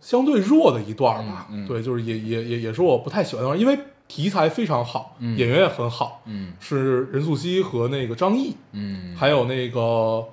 [0.00, 10.24] 相对弱的一段儿吧，嗯嗯对，就是也也也也是我不太喜欢的，因为题材非常好，嗯演员也很好，嗯是任素汐和那个张译，嗯，还有那个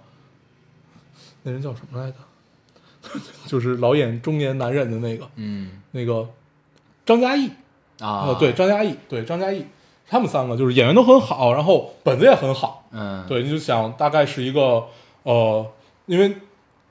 [1.43, 2.17] 那人叫什么来着？
[3.47, 6.29] 就是老演中年男人的那个嗯那个
[7.05, 7.49] 张嘉译，
[8.01, 9.65] 啊呃，对，张嘉译，对张嘉译，
[10.09, 14.83] 他们三个就是演员都很好，然后本子也很好，嗯对，你就想大概是一个
[15.23, 15.65] 呃，
[16.07, 16.35] 因为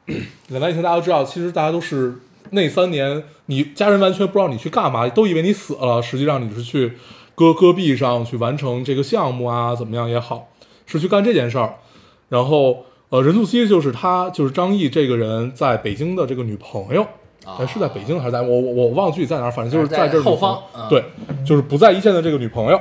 [0.48, 2.14] 两弹一星大家都知道，其实大家都是
[2.50, 6.92] 那三年，你家人完全不知道你去干嘛，都以为你死了，实际上你是去
[7.34, 10.48] 戈戈壁上去完成这个项目啊，怎么样也好，
[10.86, 11.74] 是去干这件事儿，
[12.28, 12.84] 然后。
[13.10, 17.08] 呃，任素汐就是他，就是张译这个人在北京的这个女朋友，啊
[17.46, 21.04] 哎，是在北京还是在我我我忘了具体在哪儿，反正就是在这儿后方对，
[21.44, 22.80] 就是不在一线的这个女朋友，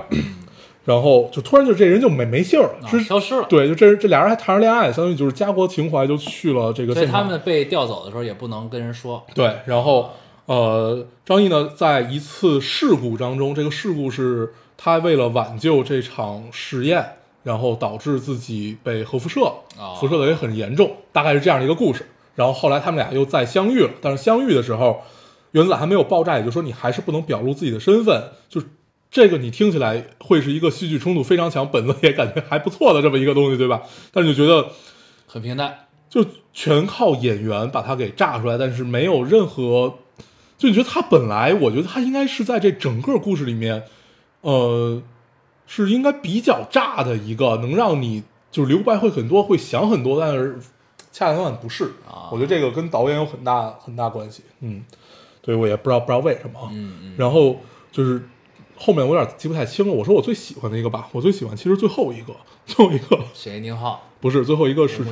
[0.85, 3.45] 然后就突然就这人就没没信儿了，消失了。
[3.49, 7.05] 对，就这这俩人还谈着恋爱，相当于就是家国情怀就去了这个所以。
[7.05, 9.23] 他们被调走的时候也不能跟人说。
[9.33, 10.09] 对，然后
[10.45, 17.05] 呃，张译呢，在一次事故当中，这个事故是他为了挽救这场实验，
[17.43, 19.41] 然后导致自己被核辐射，
[19.77, 22.05] 哦辐射的也很严重，大概是这样的一个故事。
[22.39, 25.01] 然后后来他们俩又再相遇了，但是相遇的时候，
[25.51, 28.63] 原子弹还没有爆炸，也就是说你还是不能表露自己的身份，就
[29.11, 33.81] 这个你听起来会是一个戏剧冲突非常强，本子也感觉还不错的这么一个东西，对吧？
[34.13, 34.69] 但是就觉得
[35.27, 35.79] 很平淡。
[36.09, 39.95] 就全靠演员把它给炸出来，但是没有任何，
[40.57, 43.83] 就你觉得他本来，我觉得他应该是在这整个故事里面，
[44.41, 45.03] 呃，
[45.67, 50.57] 是应该比较炸的一个，能让你就是留白会很多，会想很多，但是
[51.11, 52.29] 恰恰相反不是啊。
[52.31, 54.83] 我觉得这个跟导演有很大很大关系，嗯，
[55.41, 57.57] 对我也不知道不知道为什么啊，嗯嗯，然后
[57.91, 58.21] 就是
[58.77, 62.33] 后面我有点记不太清了，我说我最喜欢的一个吧，我最喜欢其实最后一个，
[62.65, 63.59] 最后一个谁？
[63.59, 65.03] 宁浩、不是最后一个是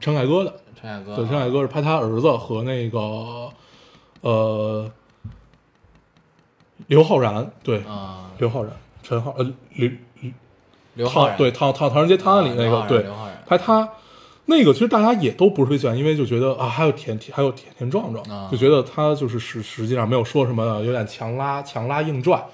[0.00, 0.54] 陈凯歌的。
[0.80, 3.48] 陈凯歌，对，陈凯歌是拍他儿子和那个
[4.22, 4.90] 呃
[6.88, 8.72] 刘昊然，对，啊，刘昊然，
[9.02, 9.90] 陈浩呃刘
[10.94, 13.02] 刘昊然，对唐唐唐人街探案里那个，对。
[13.02, 13.88] 刘昊然，拍他
[14.46, 22.44] 那个其实大家也都不是特别喜欢，因为就觉得啊还有田还有田田壮壮，啊就觉得他就是实实际上没有说什么，有点强拉强拉硬拽。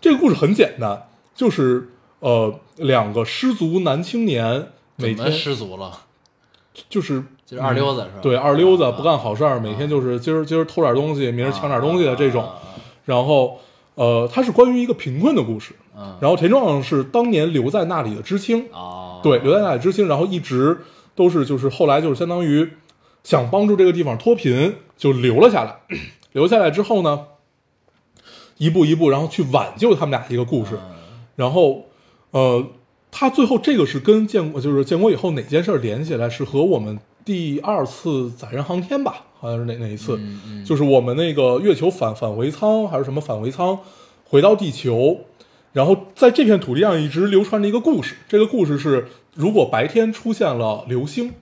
[0.00, 1.88] 这个故事很简单，就是
[2.20, 5.92] 呃两个失足男青年每天失足了？
[6.88, 8.18] 就是就是二溜子是吧？
[8.22, 12.48] 对，二溜子啊不干好事儿，每天就是今儿今儿偷点东西，明儿抢点东西的这种。
[13.04, 13.58] 然后，
[13.94, 15.74] 呃，它是关于一个贫困的故事。
[15.96, 20.78] 嗯然后田壮壮是当年留在那里的知青，哦，对，留在那里知青，然后一直
[21.18, 22.70] 都是就是后来就是相当于
[23.24, 25.80] 想帮助这个地方脱贫，就留了下来。
[26.32, 27.26] 留下来之后呢，
[28.58, 30.76] 一步一步，然后去挽救他们俩一个故事。
[30.76, 30.94] 嗯
[31.34, 31.86] 然后，
[32.32, 32.66] 呃，
[33.12, 43.78] 他最后这个是跟建国，就是建国以后哪件事儿联系起来，是和我们第二次载人航天吧，好像是哪哪一次，嗯嗯就是我们那个月球返返回舱还是什么返回舱
[44.24, 45.20] 回到地球，
[45.72, 49.06] 然后在这片土地上一直流传着一个故事，这个故事是
[49.38, 51.32] 如果白天出现了流星，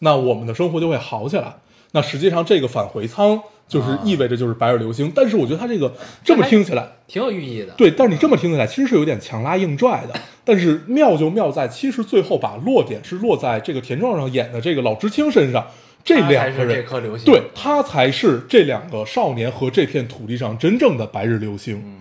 [0.00, 1.54] 那我们的生活就会好起来。
[1.92, 5.90] 那实际上这个返回舱就是啊意味着就是白日流星，但是我觉得它这个
[6.22, 6.86] 这么听起来。
[7.08, 7.72] 挺有寓意的。
[7.72, 10.20] 对，但是你这么听起来，其实是有点强拉硬拽的。
[10.44, 15.66] 但是妙就妙在，其实最后把落点是落在这个田壮壮演的这个老知青身上，
[16.04, 21.80] 这他才是这两个人，颗流星，对他才是这两个少年和这片土地上真正的白日流星。
[21.82, 21.98] 嗯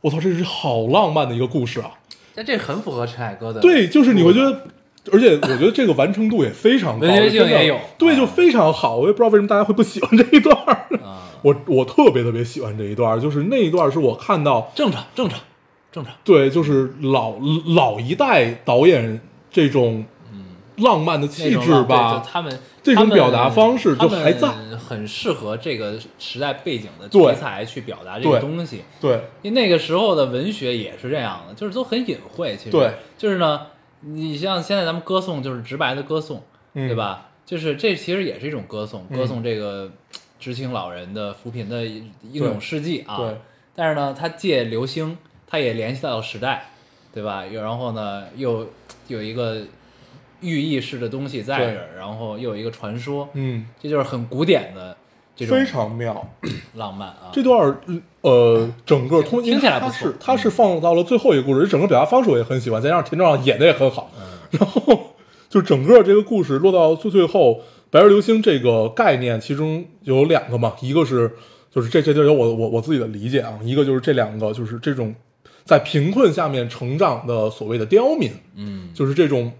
[0.00, 1.90] 我操，这是好浪漫的一个故事啊！
[2.34, 3.60] 但这很符合陈凯歌的。
[3.60, 4.66] 对，就是你会觉得。
[5.12, 8.96] 而且我觉得这个完成度也非常高，文学性也有对，啊就非常好。
[8.96, 10.56] 我也不知道为什么大家会不喜欢这一段
[11.44, 15.38] 我我特别特别喜欢这一段儿，就是那一段儿是我看到正常正常
[15.92, 16.14] 正常。
[16.24, 17.34] 对，就是老
[17.76, 19.20] 老一代导演
[19.50, 20.06] 这种
[20.78, 28.84] 浪漫的气质吧就，他们这种表达方式就还在很适合这个时代背景的题材去表达这个东西。
[29.00, 32.54] 对因为那个时候的文学也是这样的，就是都很隐晦。
[32.58, 33.68] 其实对，就是呢，
[34.02, 37.30] 你像现在咱们歌颂，就是直白的歌颂，嗯对吧？
[37.46, 39.90] 就是这其实也是一种歌颂，嗯歌颂这个
[40.38, 43.16] 知青老人的扶贫的英勇事迹啊。
[43.16, 43.36] 对
[43.74, 45.16] 但是呢，他借流星，
[45.46, 46.70] 他也联系到时代，
[47.14, 47.46] 对吧？
[47.46, 48.68] 又然后呢，又
[49.08, 49.62] 有一个
[50.44, 54.96] 寓意式的东西在这儿，然后又有一个传说，嗯，这就是很古典的
[55.34, 56.28] 这种非常妙。
[56.76, 57.30] 浪漫啊。
[57.32, 57.76] 这段
[58.20, 60.08] 呃，整个通听起来不错。
[60.08, 64.58] 是它是放到了最后一个故事，整个表达方式我也很喜欢，再加上田壮壮演的也很好，嗯。
[64.58, 65.14] 然后
[65.48, 71.32] 就整个这个故事落到最最后，白日流星这个概念，其中有两个嘛，一个是
[71.70, 75.14] 就是这这就有我我我自己的理解啊，一个就是这两个就是这种
[75.64, 79.52] 在贫困下面成长的所谓的刁民，嗯，就是这种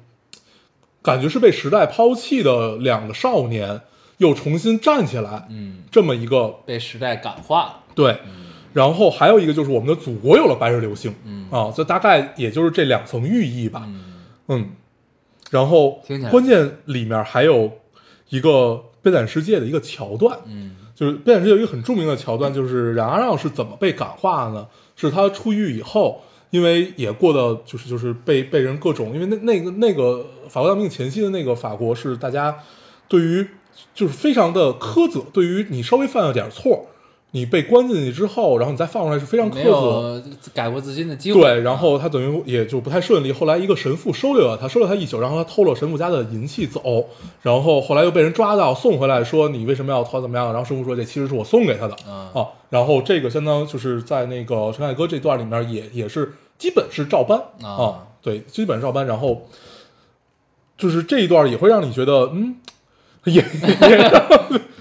[1.04, 3.82] 感觉是被时代抛弃的两个少年，
[4.16, 7.74] 又重新站起来，嗯，这么一个被时代感化了。
[7.94, 8.18] 对。
[8.72, 14.04] 然后还有一个就是我们的祖国有了白日流星，嗯啊，这大概也就是这两层寓意吧，嗯
[14.48, 14.70] 嗯。
[15.50, 17.70] 然后关键里面还有
[18.30, 24.66] 一个悲惨世界的一个桥段，嗯就是《悲惨世界》有一个很著名的桥段，就是冉阿让是怎么被感化呢？
[24.96, 26.24] 是他出狱以后，
[26.54, 32.56] 因为也过得就是就是被被人各种，因为那那个那个法国大革命前夕的那个法国是大家
[33.08, 33.44] 对于
[33.92, 36.86] 就是非常的苛责，对于你稍微犯了点错，
[37.32, 40.22] 你被关进去之后，然后你再放出来是非常苛责。
[40.24, 41.40] 有改过自新的机会。
[41.40, 43.32] 对，然后他等于也就不太顺利。
[43.32, 47.04] 后来一个神父收留了他，收留他一宿，然后他偷了神父家的银器走，
[47.42, 50.52] 然后后来又被人抓到，送回来说你为什么要偷怎么样？
[50.52, 52.46] 然后神父说这其实是我送给他的、嗯啊。
[52.70, 59.06] 然后这个相当就是在那个陈凯歌这段里面也也是基本是照搬啊对，基本照搬。
[59.06, 59.48] 然后
[60.76, 62.56] 就是这一段也会让你觉得嗯，
[63.24, 63.42] 也 也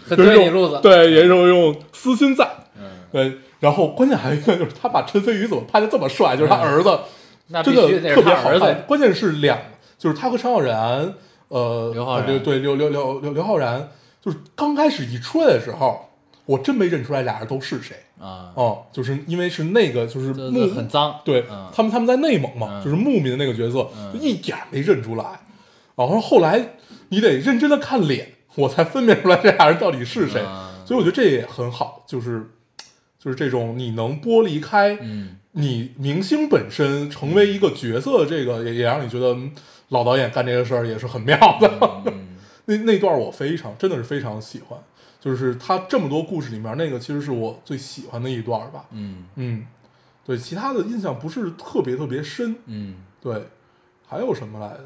[0.07, 2.49] 很对你路子。，对，也有一种私心在。
[2.77, 6.99] 嗯，对，然后关键还有一个就是他把陈飞宇怎么拍的这么帅，就是他儿子。
[7.63, 8.83] 真的特别好看。
[8.87, 9.59] 关键是两，
[9.99, 11.13] 就是他和陈浩然，
[11.49, 13.89] 呃，刘浩然呃对对刘刘刘刘刘昊然，
[14.21, 16.09] 就是刚开始一出来的时候，
[16.45, 17.95] 我真没认出来俩人都是谁。
[18.19, 23.89] 啊，哦，就是因为是那个就是这牧很脏，对、嗯他们他们在内蒙嘛，嗯就是牧民的那个角色，
[24.19, 25.41] 一点没认出来。
[25.95, 26.75] 然后后来
[27.09, 30.41] 你得认真的看脸，我才分辨出来这俩人到底是谁。
[30.45, 32.49] 嗯所以我觉得这也很好，就是
[33.17, 39.51] 就是这种你能剥离开嗯你明星本身成为一个角色，这个也也让你觉得嗯
[39.89, 41.71] 老导演干这个事儿也是很妙的。
[42.07, 42.35] 嗯
[42.65, 44.77] 那那段我非常真的是非常喜欢，
[45.23, 48.83] 就是他这么多故事里面，那个其实是我最喜欢的一段吧。
[48.91, 49.65] 嗯嗯，
[50.25, 52.57] 对，其他的印象不是特别特别深。
[52.65, 53.47] 嗯对，
[54.05, 54.83] 还有什么来着？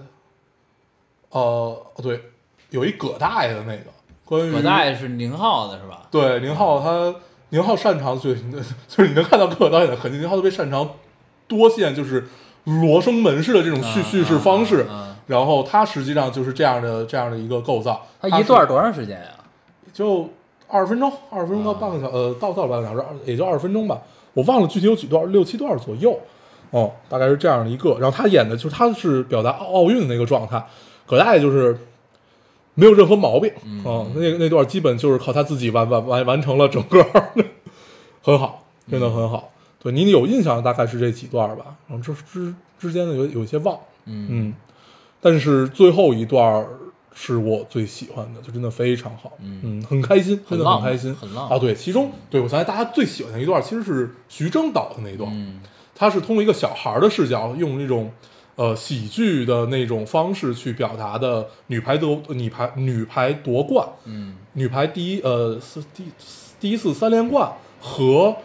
[1.32, 2.22] 呃，对，
[2.70, 3.86] 有一葛大爷的那个
[4.24, 6.04] 关于葛大爷是宁浩的是吧？
[6.12, 7.16] 对宁浩他
[7.50, 8.36] 宁浩擅长最，
[8.88, 10.88] 就是你能看到葛导演的痕迹，宁浩特别擅长
[11.48, 12.28] 多线，就是
[12.66, 14.86] 罗生门式的这种叙嗯叙事方式。
[15.26, 18.06] 然后他实际上就是这样的这样的一个构造。
[18.22, 19.32] 是他一段多长时间呀？
[19.98, 20.30] 就
[20.68, 24.00] 二十分钟，二十分钟到啊半个小，呃，到到了半个小时，也就二十分钟吧。
[24.36, 26.16] 我忘了具体有几段，六七段左右。
[26.70, 27.98] 哦，大概是这样的一个。
[28.00, 30.64] 然后他演的就是他是表达奥奥运的那个状态，
[31.08, 31.76] 葛大爷就是
[32.76, 33.52] 没有任何毛病。
[33.66, 37.04] 嗯哦，那那段基本就是靠他自己完完完完成了整个，
[38.22, 39.50] 很好，真的很好。
[39.80, 43.76] 对你有印象大概是这几段吧，然后之之之间的有有一些忘，
[44.06, 44.54] 嗯嗯，
[45.20, 46.68] 但是最后一段儿
[47.20, 49.82] 是我最喜欢的，就真的非常好，嗯。
[49.90, 51.58] 很开心，真的很开心，很浪漫。
[51.58, 51.60] 啊！
[51.60, 55.60] 对，其中对我想起大家最喜欢的一段其实是徐峥导的那一段，嗯。
[55.96, 58.12] 他是通过一个小孩儿的视角，用那种
[58.56, 64.36] 呃喜剧的那种方式去表达的女排夺女排女排夺冠，嗯。
[64.54, 66.04] 女排第一呃是第
[66.60, 67.52] 第一次三连冠
[67.82, 68.36] 和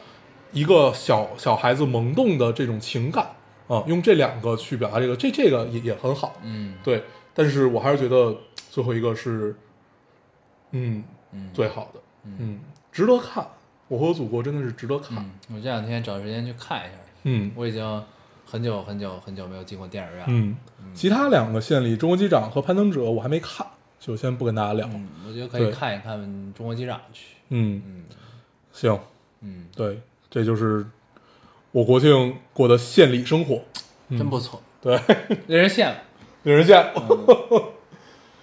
[0.52, 3.26] 一个小小孩子萌动的这种情感
[3.68, 6.74] 啊，用这两个去表达这个，这这个也也很好，嗯。
[6.82, 7.04] 对，
[7.34, 8.34] 但是我还是觉得
[8.72, 9.54] 最后一个是，
[10.70, 11.50] 嗯，嗯。
[11.52, 12.58] 最好的，嗯，
[12.90, 13.46] 值得看，
[13.86, 17.52] 我和我祖国真的是值得看，嗯，我这两天找时间去看一下，嗯。
[17.54, 18.02] 我已经
[18.46, 20.24] 很久很久很久没有进过电影院了。
[20.28, 20.56] 嗯，
[20.94, 23.66] 其他两个县里，中国机长和攀登者我还没看，
[24.00, 26.18] 就先不跟大家聊，嗯，我觉得可以看一看
[26.54, 27.36] 《中国机长》去。
[27.50, 28.04] 嗯，嗯。
[28.72, 28.98] 行，
[29.42, 30.00] 嗯，对，
[30.30, 30.86] 这就是
[31.72, 33.62] 我国庆过的县里生活，
[34.08, 34.98] 真不错，对，
[35.46, 35.96] 令人羡慕。
[36.44, 36.92] 令人见，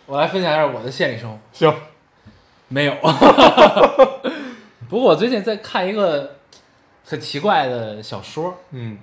[0.09, 1.37] 我来分享一下我的现实生活。
[1.51, 1.71] 行，
[2.67, 2.95] 没有，
[4.89, 6.37] 不过我最近在看一个
[7.05, 8.97] 很奇怪的小说，嗯。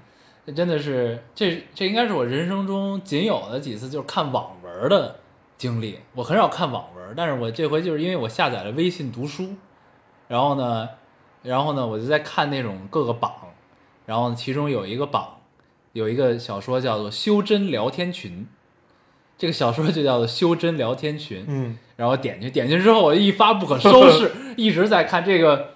[0.45, 5.17] 这真的是这这应该是我人生中仅有的几次就是看网文的
[5.59, 5.99] 经历。
[6.15, 9.57] 我很少看网文，但是我这回就是因为我下载了微信读书，
[10.29, 10.89] 然后呢，
[11.43, 13.33] 然后呢我就在看那种各个榜，
[14.07, 15.37] 然后其中有一个榜
[15.93, 18.45] 有一个小说叫做《修真聊天群》，
[19.39, 21.41] 这个小说就叫做《修真聊天群》。
[21.47, 25.71] 嗯然后点进点进之后，我一发不可收拾， 一直在看这个，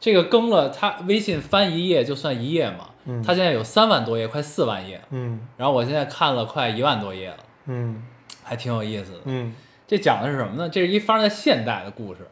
[0.00, 7.36] 这个更了，它微信翻一页就算一页嘛，嗯它现在有三万多页，快四万页，嗯然后我现在看了快一万多页了，
[7.66, 8.02] 嗯
[8.42, 9.18] 还挺有意思的。
[9.26, 9.54] 嗯
[9.86, 10.68] 这讲的是什么呢？
[10.68, 12.26] 这是一发生在现代的故事，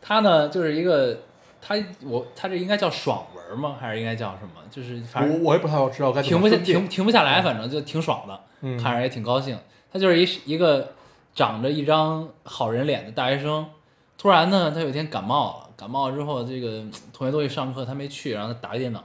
[0.00, 1.20] 它呢就是一个，
[1.60, 3.76] 它我它这应该叫爽文吗？
[3.80, 4.60] 还是应该叫什么？
[4.68, 9.56] 就是反正我我也不太知道该怎停不下停停不下来，反正就挺爽的，嗯看着也挺高兴。
[9.92, 10.92] 他就是一一个
[11.34, 13.68] 长着一张好人脸的大学生，
[14.16, 16.82] 突然呢，他有一天感冒了，感冒了之后，这个
[17.12, 19.04] 同学都去上课，他没去，然后他打开电脑，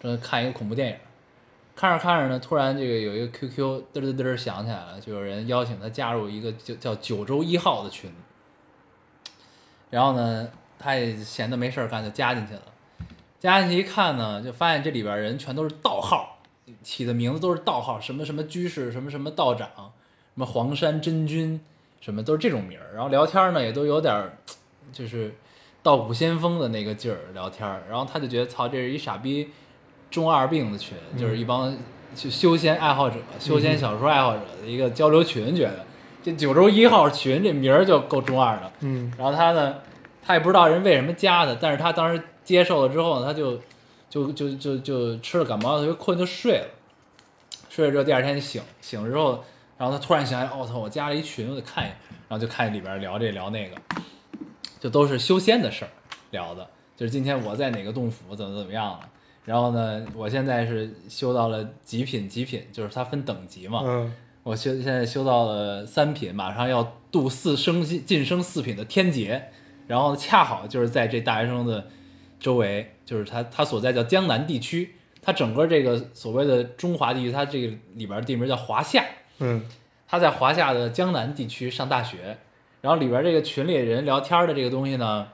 [0.00, 0.96] 正在看一个恐怖电影，
[1.76, 8.10] 看着看着呢，突然这个有一个 QQ 嘚嘚嘚响起来了，就有人邀请他加入一个就叫九州一号的群，
[9.90, 12.62] 然后呢，他也闲得没事儿干，就加进去了。
[13.38, 16.38] 加进去一看呢，就发现这里边人全都是盗号，
[16.82, 19.68] 起的名字都是盗号，什么什么居士，什么什么道长，
[20.34, 21.60] 什么黄山真君，
[22.00, 22.94] 什么都是这种名儿。
[22.94, 24.32] 然后聊天呢，也都有点，
[24.92, 25.34] 就是
[25.82, 27.68] 道骨仙风的那个劲儿聊天。
[27.88, 29.50] 然后他就觉得，操，这是一傻逼
[30.10, 31.76] 中二病的群，就是一帮
[32.14, 35.84] 就修仙爱好者、修仙小说爱好者的一个交流群，觉得
[36.22, 38.72] 这九州一号群这名儿就够中二的。
[38.80, 39.76] 嗯然后他呢，
[40.22, 43.58] 他也不知道人为什么加的，但是他当时接受了之后呢，他就
[44.08, 46.66] 就就就就吃了感冒药，特别困就睡了。
[47.68, 49.42] 睡了之后，第二天醒，醒了之后，
[49.82, 51.96] 然后他突然想起来，我、操，我加了一群，我得看一眼，
[52.28, 53.74] 然后就看里边聊这聊那个，
[54.78, 55.90] 就都是修仙的事儿
[56.30, 56.64] 聊的，
[56.96, 59.00] 就是今天我在哪个洞府怎么怎么样了。
[59.44, 64.14] 然后呢，我现在是修到了极品，极品就是它分等级嘛，嗯。
[64.44, 69.50] 我修现在修到了三品，马上要度四升晋升四品的天劫，
[69.88, 71.88] 然后恰好就是在这大学生的
[72.38, 79.04] 周围，就是他他所在叫江南地区，他整个这个所谓的中华地区，它这个里边地名叫华夏，
[79.42, 79.62] 嗯。
[80.08, 82.36] 他在华夏的江南地区上大学，
[82.82, 85.26] 然后里边这个群里人聊天的这个东西呢，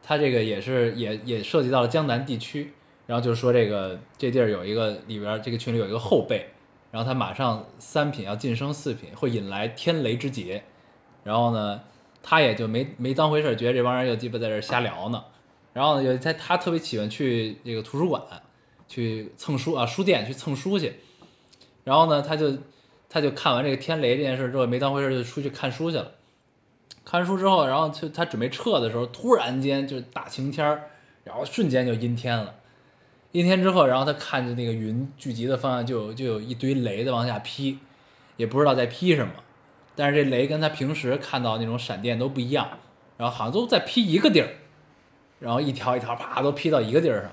[0.00, 2.72] 他这个也是也也涉及到了江南地区，
[3.04, 6.50] 然后就说这个这地儿有一个里边这个群里有一个后辈，
[6.92, 10.62] 然后他马上三品要晋升四品，会引来天雷之劫，
[11.24, 11.80] 然后呢，
[12.22, 15.24] 他也就没没当回事，觉得这帮人又鸡巴在这瞎聊呢，
[15.72, 18.22] 然后呢，有他他特别喜欢去这个图书馆
[18.86, 20.92] 去蹭书啊书店去蹭书去，
[21.84, 22.56] 然后呢，他就
[23.08, 26.12] 他就看完这个天雷这件事之后没当回事，就出去看书去了。
[27.04, 30.64] 看完书之后，然后就他准备撤的时候，突然间就是大晴天，
[31.24, 32.54] 然后瞬间就阴天了。
[33.32, 37.78] 阴天之后，然后他看着那个云聚集的方向，就有就有一堆雷在往下劈，
[38.36, 39.32] 也不知道在劈什么。
[39.96, 42.78] 但是这雷跟他平时看到那种闪电都不一样，
[43.16, 44.48] 然后好像都在劈一个地儿，
[45.40, 47.32] 然后一条一条啪都劈到一个地儿上，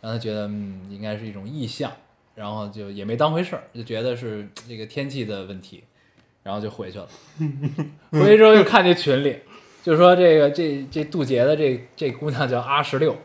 [0.00, 1.92] 让他觉得嗯应该是一种异象，
[2.38, 5.82] 然后就也没当回事儿，就觉得是这个天气的问题，
[6.44, 7.08] 然后就回去了。
[8.12, 9.40] 回去之后又看这群里，
[9.82, 13.16] 就说这个这这渡劫的这这姑娘叫阿十六，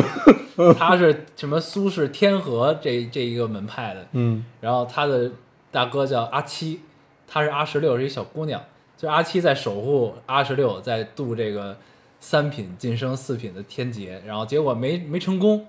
[0.78, 4.44] 她是什么苏轼天河这这一个门派的，嗯。
[4.60, 5.32] 然后她的
[5.70, 6.80] 大哥叫阿七，
[7.26, 8.62] 她是阿十六，是一小姑娘，
[8.98, 11.78] 就是阿七在守护阿十六，在渡这个
[12.20, 15.66] 三品晋升四品的天劫，然后结果没没成功，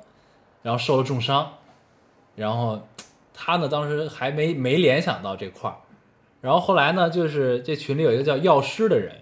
[0.61, 1.53] 然后受了重伤，
[2.35, 2.87] 然后
[3.33, 5.77] 他呢当时还没没联想到这块儿，
[6.41, 9.15] 然后后来呢就是这群里有一个叫药师的人，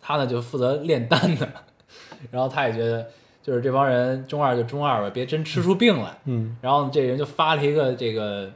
[0.00, 1.48] 他呢就负责炼丹的，
[2.30, 3.08] 然后他也觉得
[3.42, 8.50] 就是这帮人中二就中二吧，别真吃出病来，嗯然后这人就发了一个这个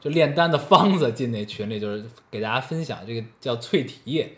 [0.00, 4.32] 就炼丹的方子进那群里，就是给大家分享这个叫淬体液。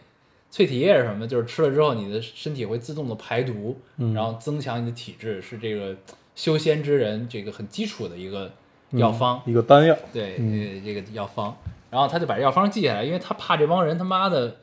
[0.50, 1.26] 淬体液是什么？
[1.26, 5.96] 就是吃了之后，你的身体会自动的排毒，嗯然后增强你的体质，是这个
[6.34, 8.50] 修仙之人这个很基础的一个
[8.90, 9.40] 药方。
[9.46, 10.82] 一个丹药，对，嗯。
[10.84, 11.56] 这个这个药方，
[11.90, 14.56] 然后他就把这药方记下来，因为他怕这帮人他妈的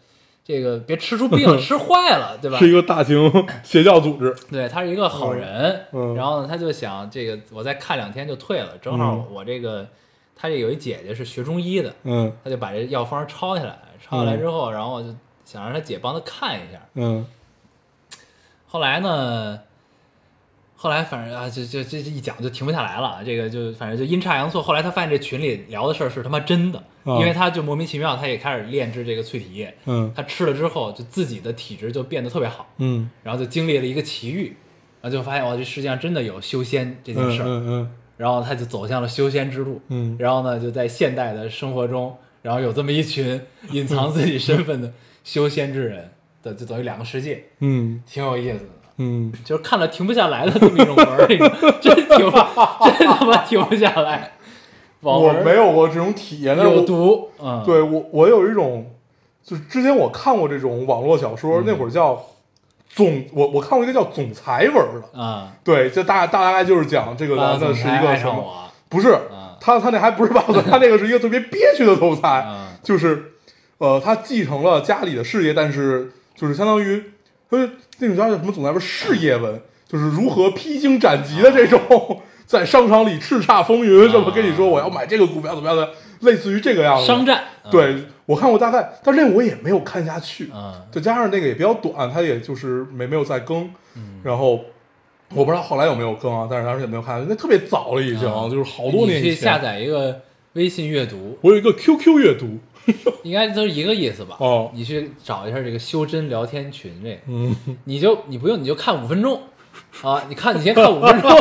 [0.43, 2.57] 这个别吃出病吃坏了， 对吧？
[2.57, 3.31] 是一个大型
[3.63, 4.35] 邪教组织。
[4.49, 9.27] 对他是一个好人，然后呢，他就想这个我再看两天就退了，正好嗯。
[9.31, 9.87] 我这个、
[10.35, 12.31] 他这有一姐姐是学中医的，嗯。
[12.43, 15.13] 他就把这药方抄下来，抄下来之后，然后就
[15.45, 17.25] 想让他姐帮他看一下，嗯。
[18.67, 19.59] 后来呢，
[20.81, 24.63] 后来反正啊，就就这这一讲就停不下来了，这个就反正就阴差阳错。
[24.63, 34.55] 后来他发现这群里聊的事儿是他妈真的，啊因为他就莫名其妙，他也开始炼制这个淬体液，嗯他吃了之后，就自己的体质就变得特别好，嗯然后就经历了一个奇遇，
[35.01, 44.93] 然后就发现哇，这世界上真的有修仙这件嗯事儿，嗯然后他就走向了修仙之路，嗯然后呢，就在现代的生活中，然后有这么一群隐藏自己身份的
[45.25, 46.09] 修仙之人
[46.41, 48.69] 的，就等于两个世界，嗯挺有意思的。
[48.99, 49.33] 嗯。
[49.43, 51.27] 就是看了停不下来的这么一种文
[51.81, 52.37] 真停不，
[52.97, 54.33] 真他妈停不下来。
[55.01, 58.85] 网我文没有过这种体验，但是有我毒，嗯，对我我有一种，
[59.43, 62.21] 就是之前我看过这种网络小说，那会儿叫
[62.89, 64.75] 总，我我看过一个叫总裁文
[65.13, 68.71] 的，啊，对，就大大概就是讲这个男的是一个什么，么？
[68.89, 72.67] 不是啊，他他那还不是霸总， 他那个是一个特别憋屈的总裁，嗯。
[72.83, 73.33] 就是
[73.77, 77.01] 呃，他继承了家里的事业，但是就是相当于
[77.49, 77.69] 呃
[77.99, 85.89] 那种叫什么总裁文，事业文，就是如何披荆斩棘的这种， 在商场里叱咤风云，这么跟你说我要买这个股票怎么样的，
[86.21, 87.05] 类似于这个样子。
[87.05, 87.95] 商战，嗯，对
[88.25, 90.73] 我看过大概，但是那我也没有看下去，嗯。
[90.91, 94.21] 再加上那个也比较短，它也就是没没有再更，嗯。
[94.23, 94.61] 然后
[95.33, 99.59] 我不知道后来有没有更啊，但是当时也没有看，那特别早了已经，嗯就是好多年以你去下。
[99.59, 100.21] 载一个
[100.53, 102.57] 微信阅读，我有一个 QQ 阅读，
[103.23, 104.35] 应该都是一个意思吧？
[104.39, 104.71] 哦。
[104.73, 107.55] 你去找一下这个修真聊天群这个，嗯，
[107.85, 109.41] 你就你不用你就看五分钟。
[110.01, 111.29] 啊，你看你先看五分钟，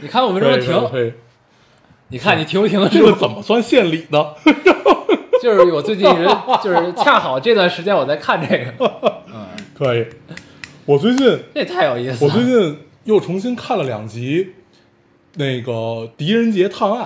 [0.00, 1.12] 你看五分钟停，
[2.08, 4.26] 你看你停不停的这个怎么算献礼呢？
[5.42, 6.24] 就是我最近一直
[6.62, 8.46] 就是恰好这段时间我在看这
[8.78, 10.06] 个，嗯，可以，
[10.86, 12.30] 我最近这太有意思了。
[12.32, 12.38] 我。
[12.38, 14.54] 最近又重新看了两集
[15.34, 15.72] 那个
[16.16, 17.02] 《狄仁杰探案》，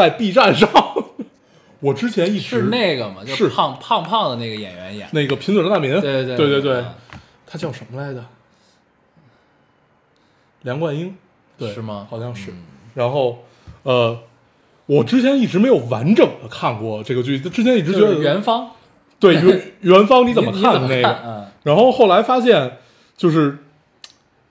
[0.00, 0.68] 在 B 站上。
[1.80, 3.22] 我之前一直是那个嘛？
[3.24, 6.86] 就是胖胖胖的那个演员演，那个贫嘴张大民，对对对对对嗯
[7.46, 8.24] 他叫什么来着？
[10.62, 11.16] 梁冠英，
[11.58, 12.50] 对，是吗好像是。
[12.50, 13.38] 嗯然后，
[13.84, 14.18] 呃，
[14.86, 18.72] 我之前一直没有完整的看过这个剧，之前一直觉得是元芳，
[19.20, 21.08] 对元元芳你怎么看的那个？
[21.24, 22.78] 嗯然后后来发现，
[23.16, 23.58] 就是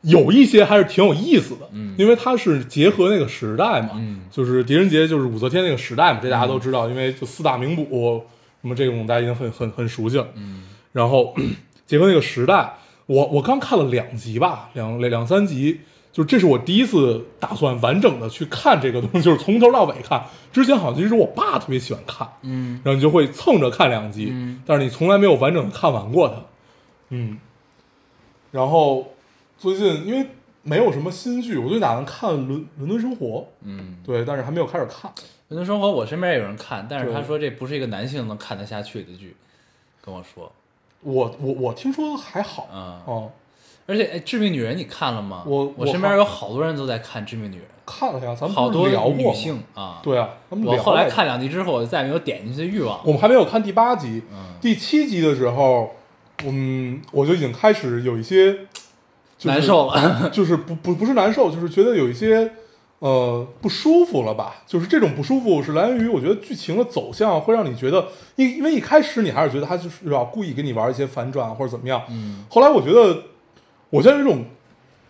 [0.02, 1.94] 有一些还是挺有意思的，嗯。
[1.98, 4.22] 因为它是结合那个时代嘛，嗯。
[4.32, 8.24] 就是狄仁杰就是武则天那个时代嘛，这大家都知道，因为就四大名捕
[8.62, 10.64] 什么这种大家已经很很很熟悉了，嗯。
[10.92, 11.36] 然后
[11.86, 12.74] 结合那个时代，
[13.06, 15.82] 我我刚看了两集吧，两两三集，
[16.12, 20.24] 就这是我第一次打算完整的去看这个东西，就是从头到尾看。
[20.52, 22.80] 之前好像其实我爸特别喜欢看，嗯。
[22.84, 24.62] 然后你就会蹭着看两集，嗯。
[24.66, 26.36] 但是你从来没有完整的看完过它。
[27.10, 27.40] 嗯，
[28.52, 29.14] 然后
[29.60, 30.26] 最近因为
[30.64, 33.26] 没有什么新剧，我最近打算看《伦伦敦生活》，
[33.64, 35.12] 嗯，对，但是还没有开始看。
[35.50, 39.36] 伦敦生活我身边也有人看，但是他说这不是一个男性能看得下去的剧，
[40.04, 40.52] 跟我说，
[41.02, 43.32] 我我我听说还好，嗯哦，
[43.86, 45.44] 而且哎，《致命女人》你看了吗？
[45.46, 50.00] 我我我身边有好多人都在看《致命女人看了呀，咱》，们好多聊过女性啊。
[50.04, 53.02] 对啊，我后来来看两集之后，我就再也没有点进去的欲望。
[53.04, 55.96] 我们还没有看第八集，嗯第七集的时候，
[56.46, 58.56] 嗯，我就已经开始有一些、
[59.40, 62.52] 就是难受了， 就是不不不是难受，就是觉得有一些
[63.00, 64.58] 呃不舒服了吧？
[64.68, 73.24] 就是这种不舒服是来源于我觉得剧情的走向会让你觉得，因因为一开始你还是觉得他就是要故意给你玩一些反转或者怎么样，嗯后来我觉得
[73.90, 74.44] 我现在有一种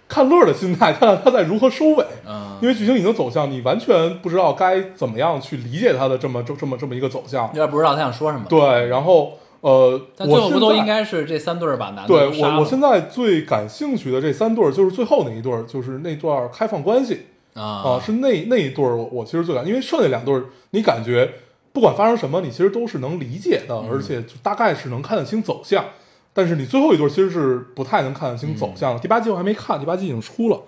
[0.08, 2.06] 看乐的心态， 看看他在如何收尾。
[2.28, 21.30] 嗯，因为剧情已经走向，你完全不知道该怎么样去理解他的这么这这么这么一个走向你也不知道他想说什么。，对，然后呃，但最后不都应该是这三对儿把男的对我我现在最感兴趣的这三对儿就是最后那一对儿，就是那段开放关系啊、啊是那那一对儿我我其实最感，因为剩下两对儿你感觉
[21.74, 25.84] 不管发生什么，你其实都是能理解的，嗯而且就大概是能看得清走向。
[26.32, 29.00] 但是你最后一对儿其实是不太能看得清走向的。
[29.00, 30.62] 第八季我还没看，第八季已经出了，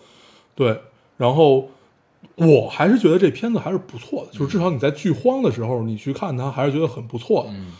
[0.53, 0.81] 对，
[1.17, 1.69] 然后
[2.35, 7.51] 我还是觉得这片子还是不错的，就是至少你在剧荒的时候，你去看它还是觉得很不错的。
[7.51, 7.71] 嗯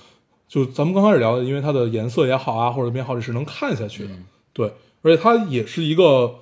[0.52, 4.10] 就咱们刚开始聊的，因为它的颜色也好啊，或者编号也是能看下去的。
[4.10, 4.26] 嗯。
[4.52, 6.36] 对，而且它也是一个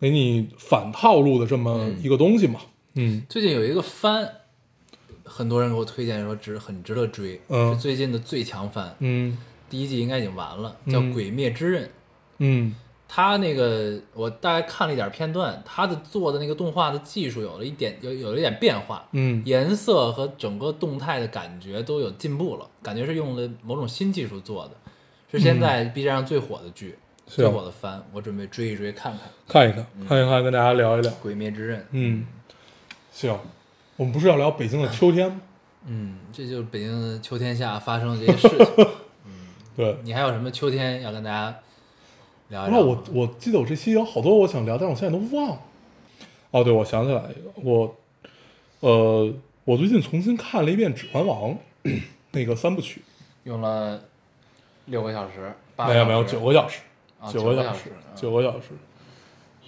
[0.00, 2.60] 给你反套路的这么一个东西嘛。
[2.94, 3.22] 嗯。
[3.28, 4.26] 最近有一个番，
[5.24, 7.74] 很多人给我推荐说值很值得追，嗯。
[7.74, 9.36] 是最近的最强番，嗯。
[9.68, 11.84] 第一季应该已经完了，叫《嗯鬼灭之刃》。
[12.38, 12.74] 嗯
[13.16, 24.72] 他那个我大概看了一点片段，他的做的那个动画的技术有了一点有有了一点变化，嗯颜色和整个动态的感觉都有进步了，感觉是用了某种新技术做的，
[25.30, 26.98] 是现在 B 站上最火的剧，
[27.28, 31.08] 是最火的番，我准备追一追看看《看一看，看一看，跟大家聊一聊。
[31.22, 31.78] 鬼灭之刃》。
[31.92, 32.26] 嗯，
[33.12, 33.38] 行，
[33.96, 35.40] 我们不是要聊北京的秋天吗？
[35.86, 38.66] 嗯，这就是北京的秋天下发生的这些事情。
[39.26, 39.32] 嗯
[39.76, 39.96] 对。
[40.02, 41.56] 你还有什么秋天要跟大家
[42.48, 43.02] 聊一那我？
[43.12, 45.58] 我记得我这期有好多我想聊，但是我现在都忘了。
[46.50, 47.94] 哦，对，我想起来一个，我
[48.80, 49.32] 呃，
[49.64, 51.50] 我最近重新看了一遍《指环王》
[52.32, 53.02] 那个三部曲，
[53.44, 54.00] 用了
[54.86, 56.80] 六个小时，没有没有九个小时，
[57.20, 58.68] 啊九个小时九个小时。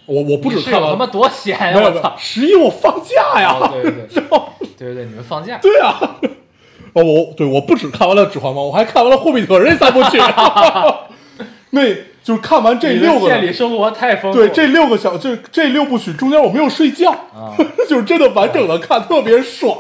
[0.07, 1.81] 我我不止看了，他妈多闲呀！
[1.83, 2.15] 我操！
[2.17, 4.23] 十一我放假呀，哦，对对对，对
[4.79, 5.99] 对对，你们放假，对啊，
[6.95, 10.17] 哦，我对我不止看完了《指环王》，我还看完了《霍比特人》这三部曲，
[11.71, 11.83] 那
[12.27, 14.37] 就是看完这六个县里生活太丰富。
[14.37, 17.55] 对这六个小这这六部曲中间我没有睡觉，啊，
[17.89, 19.79] 就是真的完整的看，特别爽。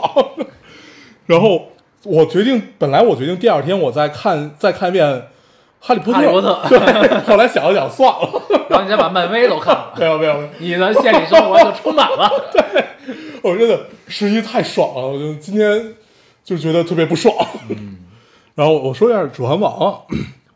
[1.27, 1.73] 然后
[2.05, 5.05] 我决定，本来我决定第二天我再看再看一遍
[5.81, 12.31] 《哈利波特》，哈利波特对，后来想了想算了， 然后你再把漫威都看了，没有没有没有，你的县里生活就充满了。
[12.53, 12.85] 对
[13.43, 15.95] 我真的十一太爽了，我就今天
[16.45, 17.35] 就觉得特别不爽。
[17.71, 17.97] 嗯，
[18.55, 19.99] 然后我说一下《指环王》啊，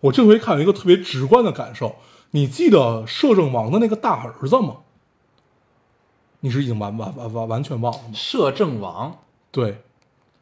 [0.01, 1.97] 我这回看有一个特别直观的感受，
[2.31, 4.79] 你记得摄政王的那个大儿子吗？
[6.41, 8.15] 你是已经完完完完完全忘了吗？
[8.15, 9.19] 摄政王
[9.51, 9.83] 对，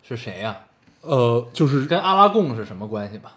[0.03, 0.61] 是谁呀？
[1.01, 3.35] 呃，就是跟阿拉贡是什么关系吧？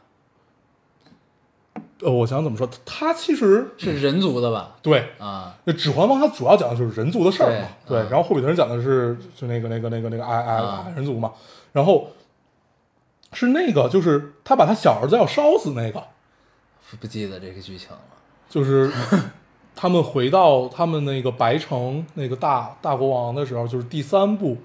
[2.01, 4.75] 呃，我想怎么说，他其实是人族的吧？
[4.81, 11.31] 对啊，那《指环王》它主要讲的就是人族的事儿嘛，对，对嗯然后《霍比特人》讲的是就那个那个那个那个矮矮啊矮人族嘛，
[11.71, 12.09] 然后
[13.33, 16.03] 是那个就是他把他小儿子要烧死那个，
[16.91, 17.99] 不不记得这个剧情了。
[18.49, 18.91] 就是
[19.73, 24.57] 他们回到他们那个白城那个大大国王的时候，就是第三部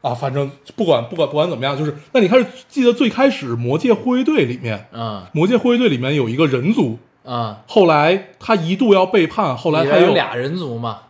[0.00, 11.00] 啊，反正不管不管不管怎么样，就是那你开始记得最开始《魔界护卫队》里面，嗯《魔界护卫队》里面有一个人族，嗯，后来他一度要背叛，后来里他有俩人族嘛？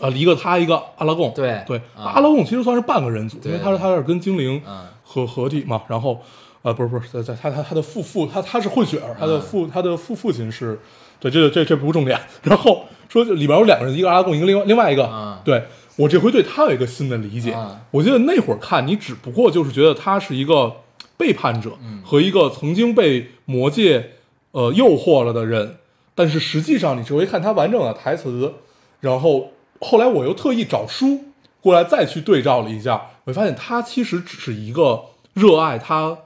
[0.00, 6.20] 啊一个他一个阿拉贡，对对，啊阿拉贡其实算是半个人族，因为他是他是跟精灵嗯合合体嘛，然后
[6.62, 9.40] 呃不是不是在在他他他的父父他他是混血儿，他的嗯。
[9.40, 10.78] 父他的父父亲是，
[11.18, 15.38] 对这这这不是重点，然后说里边有两个人，一个阿拉贡，一个另外另外一个，嗯。
[15.44, 15.64] 对
[15.96, 17.78] 我这回对他有一个新的理解，嗯。
[17.90, 20.76] 我记得那会儿看你只不过就是觉得他是一个
[21.16, 24.12] 背叛者嗯和一个曾经被魔界
[24.52, 25.76] 呃诱惑了的人，
[26.14, 28.54] 但是实际上你这回看他完整的台词，
[29.00, 31.24] 然后后来我又特意找书
[31.60, 35.04] 过来再去对照了一下，我发现他其实只是一个
[35.34, 36.16] 热爱他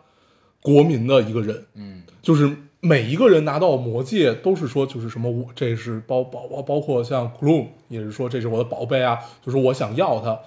[0.64, 10.40] 国民的一个人，嗯就是每一个人拿到魔戒都是说，就是什么我这是包包包包括像 Gloom 也是说这是我的宝贝啊，就是我想要它。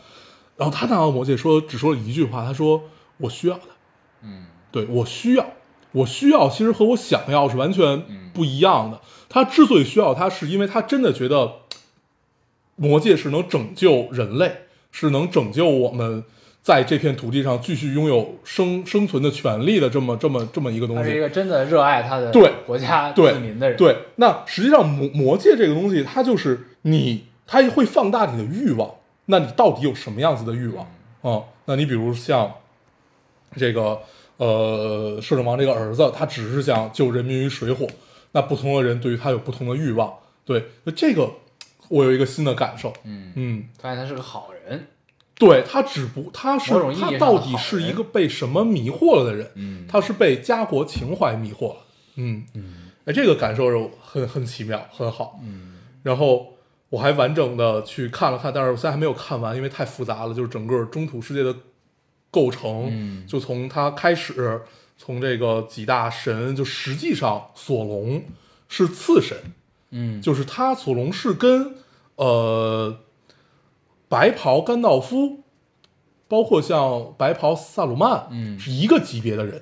[0.56, 2.82] 然后他拿到魔戒说只说了一句话，他说
[3.18, 3.68] 我需要它，
[4.24, 5.46] 嗯对我需要。
[5.94, 8.04] 我需要其实和我想要是完全
[8.34, 9.00] 不一样的。
[9.30, 11.54] 他之所以需要它，是因为他真的觉得
[12.76, 16.24] 魔戒是能拯救人类，是能拯救我们
[16.68, 21.20] 在这片土地上继续拥有生生存的权利的这么这么这么一个东他是一。
[21.22, 28.96] 个真的热爱他的对国家对子民的人，，对，那实际上魔魔戒这个东西，它就是你，它会放大你的欲望。
[29.28, 30.86] 那你到底有什么样子的欲望
[31.22, 32.52] 啊、那你比如像
[33.56, 34.00] 这个
[34.36, 37.88] 呃，摄政王这个儿子，他只是想救人民于水火。
[38.34, 40.14] 那不同的人对于他有不同的欲望，
[40.44, 41.32] 对，那这个
[41.88, 42.92] 我有一个新的感受。
[43.06, 44.88] 嗯，嗯，发现他是个好人，
[45.40, 49.52] 对他只不他是他到底是一个被什么迷惑了的人？
[49.56, 51.82] 嗯他是被家国情怀迷惑了。
[52.16, 55.40] 嗯嗯，哎，这个感受是很很奇妙，很好。
[55.44, 56.54] 嗯然后
[56.90, 60.34] 我还完整的去看了看，但是我现在还没有看完，因为太复杂了。
[60.34, 61.56] 就是整个中土世界的
[62.32, 64.62] 构成，嗯就从他开始，
[64.98, 68.24] 从这个几大神，就实际上索隆
[68.70, 69.38] 是次神，
[69.92, 71.76] 嗯，就是他索隆是跟
[72.16, 72.98] 呃
[74.10, 75.44] 白袍甘道夫，
[76.28, 78.60] 包括像白袍萨鲁曼，嗯。
[78.60, 79.62] 是一个级别的人。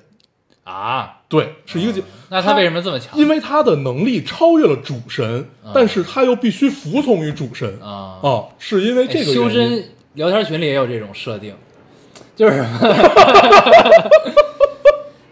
[0.64, 2.02] 啊，对，是一个级。
[2.28, 3.16] 那他为什么这么强？
[3.16, 5.70] 因为他的能力超越了主神，啊。
[5.72, 7.78] 但是他又必须服从于主神。
[7.80, 8.18] 啊。
[8.22, 9.84] 啊，是因为哎这个修真
[10.14, 11.54] 聊天群里也有这种设定，
[12.34, 12.56] 就是。
[12.56, 12.78] 什么？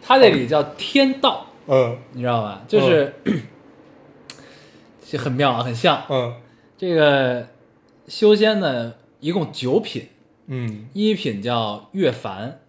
[0.07, 1.97] 他这里叫天道，嗯。
[2.13, 2.63] 你知道吧？
[2.69, 3.15] 就是、
[5.05, 6.03] 这 很妙啊，很像。
[6.09, 6.35] 嗯。
[6.79, 7.49] 这个
[8.07, 8.93] 修仙呢，
[9.25, 10.07] 一共九品，
[10.49, 12.61] 嗯，一品叫月凡，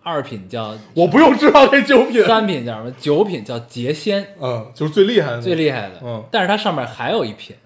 [0.00, 2.92] 二品叫我不用知道这九品，三品叫什么？
[2.92, 6.00] 九品叫劫仙，嗯，就是最厉害的，最厉害的。
[6.04, 7.56] 嗯但是它上面还有一品，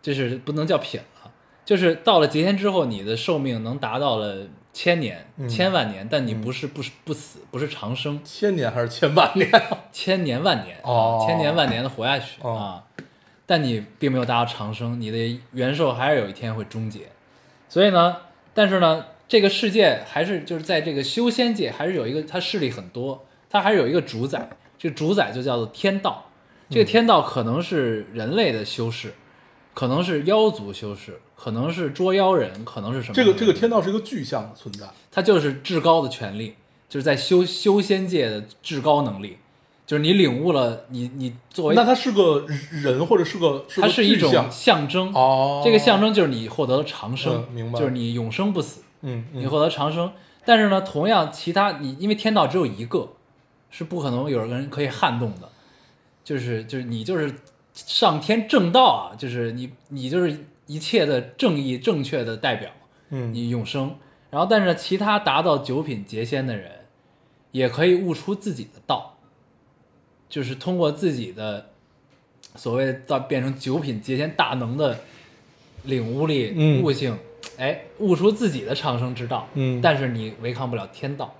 [0.00, 1.30] 就是不能叫品了，
[1.66, 9.50] 就是到了劫仙之后，你的寿命能达到了千年、嗯千万年，但你不是不是不死，不是长生，千年还是千万年？
[9.92, 12.82] 千年万年，哦千年万年的活下去、哦啊。
[13.44, 17.00] 但你并没有达到长生，你的元寿还是有一天会终结。
[17.72, 18.18] 所以呢，
[18.52, 26.26] 但是呢，这个世界还是就是在这个修仙界，还是有一个它势力很多，它还是有一个主宰，这个主宰就叫做天道。
[26.68, 29.14] 这个天道可能是人类的修士，
[29.72, 33.14] 可能是妖族修士，可能是捉妖人，可能是什么？
[33.14, 36.56] 这个这个天道是一个具象的存在，它就是至高的权利，
[36.90, 39.38] 就是在修修仙界的至高能力，
[39.86, 50.12] 就是你领悟了你你作为那它是个人或者是个是个它是一种象象征，哦，这个象征就是你获得了长生，嗯明白就是你永生不死，嗯嗯你获得长生。
[50.44, 53.10] 但是呢，同样其他你因为天道只有一个，
[53.70, 55.48] 是不可能有人可以撼动的，
[56.24, 57.32] 就是就是你就是
[57.74, 62.70] 上天正道啊，就是你你就是一切的正义正确的代表，
[63.10, 63.96] 嗯你永生。
[64.30, 66.70] 然后，但是呢其他达到九品劫仙的人，
[67.50, 69.11] 也可以悟出自己的道，
[70.32, 71.66] 就是通过自己的
[72.56, 74.98] 所谓到变成九品劫仙大能的
[75.84, 77.14] 领悟力、嗯悟性，
[77.58, 79.46] 哎，悟出自己的长生之道。
[79.52, 81.34] 嗯但是你违抗不了天道。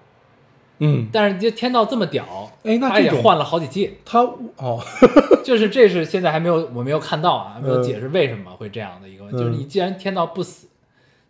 [0.84, 4.20] 嗯，但是这天道这么屌，哎那他也换了好几届，他
[4.56, 4.78] 哦，
[5.42, 10.66] 就是这是现在还没有我没有看到啊，没有嗯解释为什么会这样的一个问题，嗯就是你既然天道不死，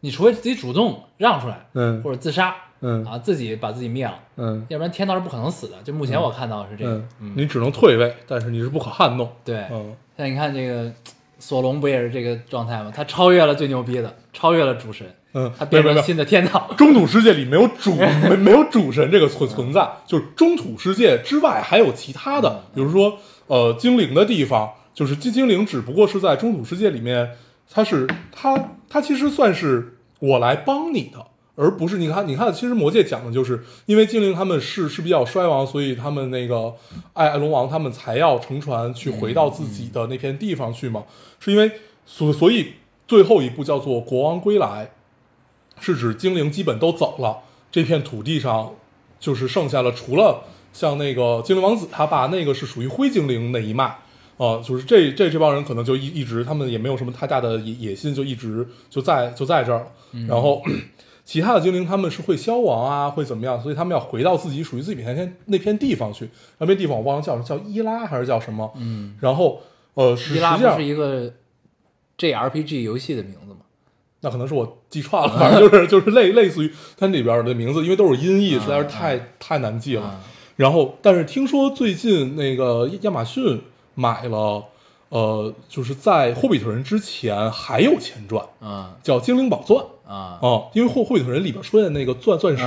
[0.01, 3.05] 你除非自己主动让出来，嗯或者自杀，嗯。
[3.05, 4.67] 啊，自己把自己灭了，嗯。
[4.69, 5.77] 要不然天道是不可能死的。
[5.83, 9.95] 就目前我看到是这个，嗯，你只能退位，但是你是不可撼动，对，嗯。
[10.19, 10.93] 像你看这个
[11.39, 12.93] 索隆不也是这个状态吗？
[12.95, 16.71] 他超越了最牛逼的，超越了主神，嗯，他变成新的天道。
[16.77, 17.95] 中土世界里没有主
[18.29, 27.31] 没没有主神这个存存在，就是中土世界之外还有其他的，比如说呃精灵的地方，就是精精灵只不过是在中土世界里面，
[27.71, 36.75] 它是它它其实算是我来帮你的，而不是你看你看，其实魔界讲的就是因为精灵他们是是比较衰亡，所以他们那个
[37.13, 41.05] 爱爱龙王他们才要乘船去回到自己的那片地方去嘛，
[41.41, 41.71] 是因为
[42.07, 42.73] 所所以
[43.07, 44.91] 最后一部叫做国王归来。
[45.81, 47.39] 是指精灵基本都走了，
[47.73, 48.73] 这片土地上
[49.19, 53.87] 就是剩下了除了像那个精灵王子他爸那个是属于灰精灵那一脉，
[54.37, 59.87] 啊、就是这这这帮人可能就一一直他们也没有什么太大的野野心，就一直就在就在这儿了。
[60.29, 60.63] 然后
[61.33, 63.59] 其他的精灵他们是会消亡啊，会怎么样？
[63.63, 66.29] 所以他们要回到自己属于自己那片那片地方去。
[66.59, 68.71] 那片地方我忘了叫叫伊拉还是叫什么？
[68.77, 69.63] 嗯，然后
[69.95, 71.33] 呃，伊拉是一个
[72.19, 73.61] JRPG 游戏的名字吗？
[74.21, 80.03] 那可能是我记串了，反正就是 就是类类似于它里边的名字，因为都是音译，啊实在是太、太难记了。
[80.03, 80.21] 啊
[80.57, 83.59] 然后，但是听说最近那个亚马逊
[83.95, 84.63] 买了，
[85.13, 89.79] 呃，就是在霍比特人之前还有前传，啊叫《精灵宝钻》
[90.11, 92.65] 啊啊，因为霍霍比特人里边出现的那个钻钻石，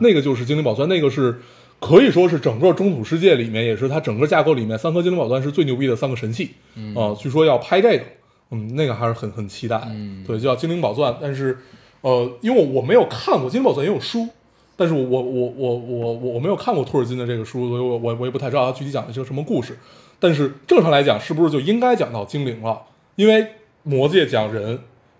[0.00, 1.40] 那个就是精灵宝钻，那个是
[1.80, 6.50] 可以说是整个中土世界里面，也是它整个架构里面三颗精灵宝钻是最牛逼的三个神器。
[6.76, 8.04] 嗯啊、据说要拍这个，
[8.52, 9.82] 嗯，那个还是很很期待。
[9.88, 11.16] 嗯对，就叫精灵宝钻。
[11.20, 11.58] 但是，
[12.02, 14.28] 呃，因为我没有看过精灵宝钻，也有书，
[14.76, 19.76] 但是我我我我我我我没有看过托尔金的这个书，所以我我我也不太知道它具体讲的是个什么故事。
[20.20, 22.82] 但是正常来讲，是不是就应该讲到精灵了？
[23.16, 23.46] 因为
[23.82, 24.78] 魔界讲人，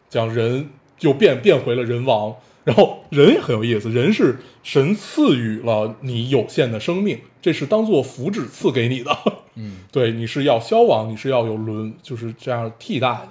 [0.08, 9.10] 讲人就变变回了人王，然后人也很有意思，人是神赐予了你有限的生命，这是当做福祉赐给你的。
[9.56, 13.28] 嗯 对，你是要消亡，你是要有轮，就是这样替代的。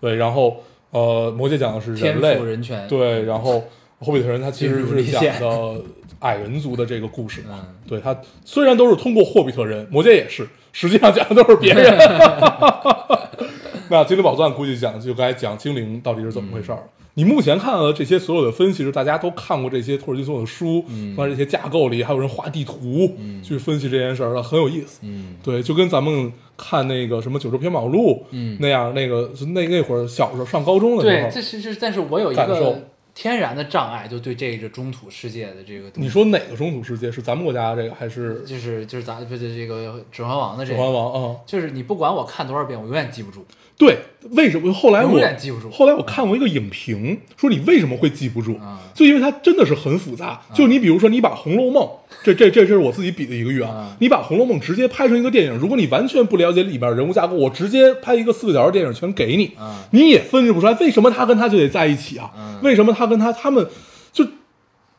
[0.00, 3.62] 对，然后呃，魔界讲的是人类，人权，对，然后
[3.98, 5.80] 霍比特人他其实是讲的
[6.20, 7.60] 矮人族的这个故事嘛。
[7.68, 11.98] 嗯对他虽然都是通过霍比特人，魔界也是，实际上讲的都是别人。
[13.88, 16.82] 那精灵宝钻估计讲就该讲精灵到底是怎么回事儿了。
[17.14, 25.00] 你目前看到的这些所有的分析是大家都看过这些托尔金所有的书，嗯关于这些架构里还有人画地图、嗯去分析这件事儿，很有意思。
[25.02, 32.82] 嗯对，就跟咱们看那个什么《九州缥缈录》嗯那样，那个那那会儿小时候上高中的时候对，候，这是是，但是我有一感受个
[33.20, 41.36] 天然的障碍，就对这个中土世界的这个你说哪个中土世界是咱们国家这个还是《就是就是咱不是这个《指环王》的这个，指环王》啊？
[41.44, 43.44] 就是你不管我看多少遍，我永远记不住。
[43.76, 43.98] 对，
[44.30, 48.56] 为什么后来永我远记不住后来我看过一个影评，说你为什么会记不住？
[48.56, 50.40] 啊就因为它真的是很复杂。
[50.54, 51.84] 就你比如说，你把《红楼梦》
[52.22, 62.30] 这这这这是我自己比的一个喻啊啊，你把《红楼梦》直接拍成一个电影，如果你完全不了解里面人物架构，我直接拍一个四个小时电影全给你，啊你也分析不出来为什么他跟他就得在一起啊？
[62.36, 63.66] 嗯为什么他跟他他们
[64.12, 64.26] 就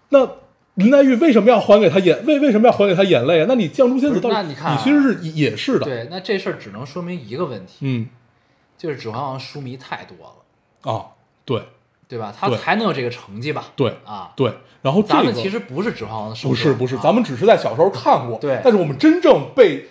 [0.10, 0.28] 那
[0.74, 3.46] 林黛玉为什么要还给他眼为为什么要还给他眼泪啊？
[3.48, 8.08] 那你绛珠仙子到底那你看啊其实是也是的，对，那这事儿只能说明一个问题，嗯
[8.78, 10.18] 就是《指环王》书迷太多
[10.84, 11.06] 了，啊，
[11.46, 11.62] 对
[12.12, 12.36] 对吧？
[12.38, 13.68] 他才能有这个成绩吧？
[13.74, 19.86] 对啊，对，然后这咱们其实不是《指环王》的受众，不是不是，啊咱们只是在小时候看过，对但是我们真正被，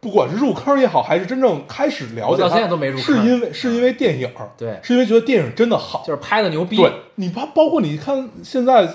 [0.00, 4.28] 不管是入坑也好，还是真正开始了解到现在都没入坑是因为是因为电影，
[4.58, 8.88] 对是因为觉得电影真的好，就是拍的牛逼，对你包包括你看现在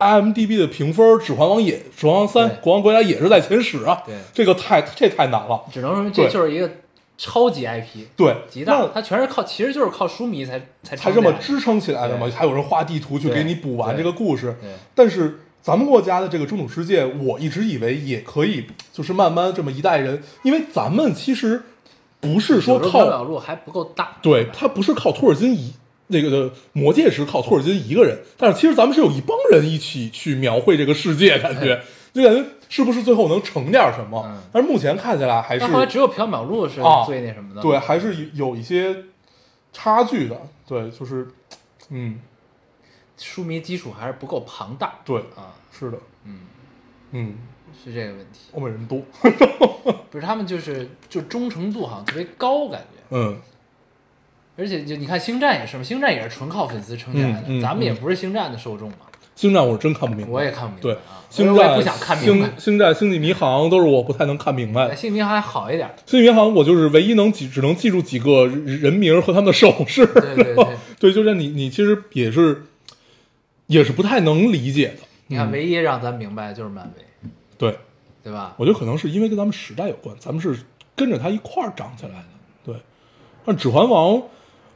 [0.00, 6.68] IMDB 的评分，《指环王》也，《指环王三》国王国家也是在前十啊，对这个太这太难了，只能说明这就是一个
[7.16, 14.56] 超级 IP，对，极大，那它全是靠，其实就是靠书迷才才才这么支撑起来的嘛，还有人画地图去给你补完这个故事，
[14.94, 21.62] 但是咱们国家的这个中土世界，我一直以为也可以，就是慢慢这么一代人，因为咱们其实
[22.20, 25.72] 不是说靠，录还不够大，对它不是靠托尔金一
[26.08, 31.80] 那个的魔戒是靠托尔金一个人，但是其实咱们是有一帮人一起去描绘这个世界，感觉
[32.12, 34.22] 就感觉是不是最后能成点什么？
[34.26, 34.40] 嗯。
[34.52, 38.96] 但是目前看起来还是但后来只有缥缈录是啊最那什么的，对，还是有一些
[39.72, 41.28] 差距的，对，就是
[41.90, 42.20] 嗯，
[43.16, 44.94] 书迷基础还是不够庞大。
[45.04, 46.40] 对，啊，是的，嗯，
[47.12, 47.38] 嗯，
[47.84, 49.02] 是这个问题，欧美人多，
[50.10, 53.02] 不是他们就是就忠诚度好像特别高，感觉。
[53.10, 53.40] 嗯。
[54.56, 58.98] 而且就你看星战也是嘛，星战也是纯靠粉丝撑起来的，嗯嗯咱们也不是星战的受众嘛，
[59.36, 62.60] 星战我是真看不明白，我也看不明白对啊，星战、我也不想看明白星。
[62.60, 64.96] 星战、星际迷航都是我不太能看明白哎，的。
[64.96, 70.06] 姓名还好一点，星际迷航我就是唯一能记，只能记住几个人名和他们的手势。
[70.06, 70.66] 对对对，
[71.00, 72.64] 对， 就是你你其实也是
[73.66, 74.98] 也是不太能理解的。
[75.26, 77.28] 你看唯一让咱明白的就是漫威，
[77.58, 77.76] 对，
[78.22, 78.54] 对吧？
[78.58, 80.56] 我觉得可能是因为跟咱们时代有关，咱们是
[80.94, 82.24] 跟着他一块儿长起来的。
[82.64, 82.76] 对，
[83.44, 84.12] 但《指环王》，《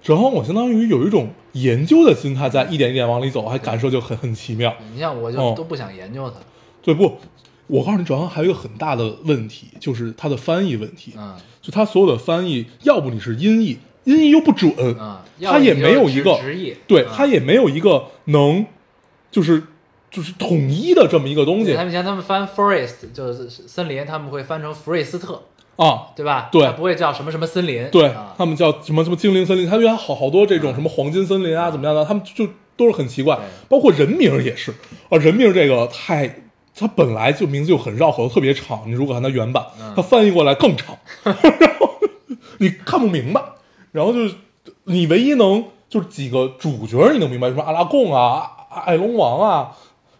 [0.02, 4.74] 指环王》我相当于有一种研究的心态，在一点一点往里走，还感受就很很奇妙。
[4.92, 6.36] 你像我就哦都不想研究它，
[6.82, 7.18] 对不？
[7.66, 11.12] 我告诉你，《主要》还有一个很大的问题，就是它的翻译问题。
[11.16, 18.64] 嗯就它所有的翻译，要不你是音译，音译又不准，嗯，要它也没有一个直直译，对，嗯它也没有一个能，
[19.30, 19.64] 就是
[20.10, 25.42] 就是统一的这么一个东西对他们像他们翻 forest 就是森林，他们会翻成福瑞斯特，
[25.78, 26.12] 啊。
[26.14, 26.48] 对吧？
[26.52, 26.66] 对。
[26.66, 34.72] 它不会叫什么什么森林，对啊，他们叫什么什么精灵森林，他们原来好好多这种什么黄金森林啊，怎么样的，他们就都是很奇怪，包括人名也是。
[35.08, 36.42] 啊，人名这个太，
[36.76, 39.92] 它本来就名字就很绕口，特别长，你如果看它原版，嗯。
[39.96, 41.34] 它翻译过来更长， 然
[41.80, 41.90] 后
[42.58, 43.42] 你看不明白，
[43.92, 44.34] 然后就是
[44.84, 48.50] 你唯一能就是几个主角你能明白，什么阿拉贡啊、
[48.86, 49.76] 矮龙王啊，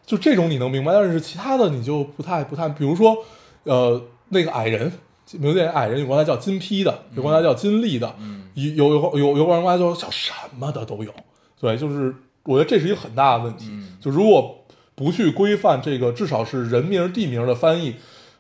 [0.07, 3.17] 就这种你能明白，但是其他的你就不太不太，比如说
[3.65, 4.93] 呃那个矮人。
[5.41, 11.13] 有点矮人，有管他叫金批的，有管他叫金立的，嗯有有有有管他叫叫什么的都有。
[11.61, 12.15] 对，就是
[12.45, 13.69] 我觉得这是一个很大的问题。
[13.71, 14.65] 嗯就如果
[14.95, 17.97] 不去规范这个，至少是人名、地名的翻译，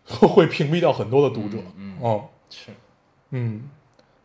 [0.06, 1.58] 会屏蔽掉很多的读者。
[1.76, 1.96] 嗯
[2.50, 2.70] 是，
[3.30, 3.68] 嗯，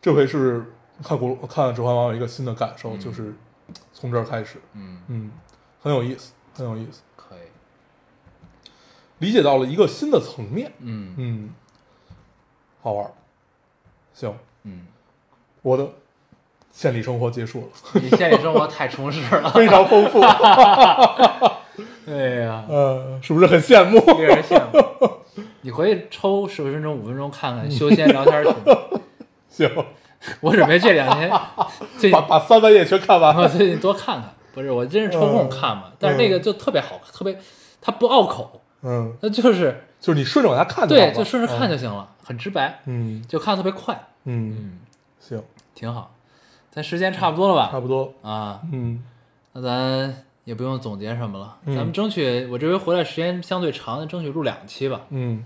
[0.00, 0.64] 这回是
[1.02, 3.34] 看古看《指环王》有一个新的感受，嗯就是
[3.92, 5.30] 从这儿开始，嗯，嗯，
[5.80, 7.02] 很有意思，很有意思。
[7.16, 7.38] 可以，
[9.18, 10.72] 理解到了一个新的层面。
[10.80, 11.50] 嗯嗯，
[12.84, 13.10] 好玩儿。
[14.12, 14.30] 行，
[14.64, 14.82] 嗯，
[15.62, 15.88] 我的
[16.70, 20.20] 县里生活结束了，你县里生活太充实了， 非常丰富。
[22.06, 22.12] 哎
[22.44, 23.98] 呀，呃，是不是很羡慕？
[24.18, 25.10] 令人羡慕。
[25.62, 28.52] 你回去抽十分钟、五分钟看看修仙聊天群。
[29.48, 29.84] 行，
[30.42, 31.32] 我准备这两天
[31.96, 33.48] 最把把三万页全看完我。
[33.48, 37.38] 最近多看看，不是我真是抽空看嘛，但是那个就特别好，特别
[37.80, 43.94] 它不拗口，嗯，它就是就是你顺着往下看对，就顺着看就行了，很直白，嗯就看的特别快，
[44.24, 44.78] 嗯，嗯，
[45.18, 45.42] 行，
[45.74, 46.14] 挺好。
[46.70, 47.70] 咱时间差不多了吧？
[47.72, 48.12] 差不多。
[48.20, 49.02] 啊，嗯
[49.54, 55.42] 那咱也不用总结什么了，嗯咱们争取我这回回来时间相对长，争取录两期吧，嗯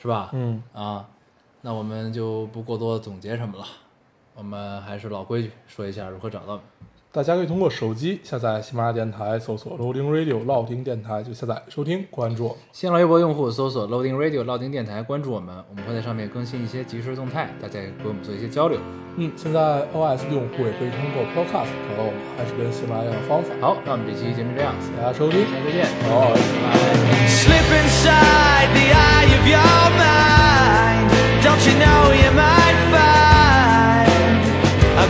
[0.00, 0.30] 是吧？
[0.34, 1.06] 嗯，啊，
[1.62, 3.64] 那我们就不过多总结什么了，
[4.36, 6.62] 我们还是老规矩，说一下如何找到你。
[7.12, 12.58] 大家可以通过手机下载喜马拉雅电台，搜索 Loading Radio 老丁电台就下载收听，关注我们。
[12.70, 18.78] 新浪微博用户搜索 Loading Radio 老丁电台，关注我们，我们会在上面更新一些即时动态，大家也跟我们做一些交流。
[19.16, 23.52] 嗯，现在 iOS 用户也可以通过 Podcast 找到我们，还是跟喜马拉雅的方法。
[23.60, 26.30] 好，那我们这期节目这样，大家收听，下期再见，好。
[35.00, 35.06] 拜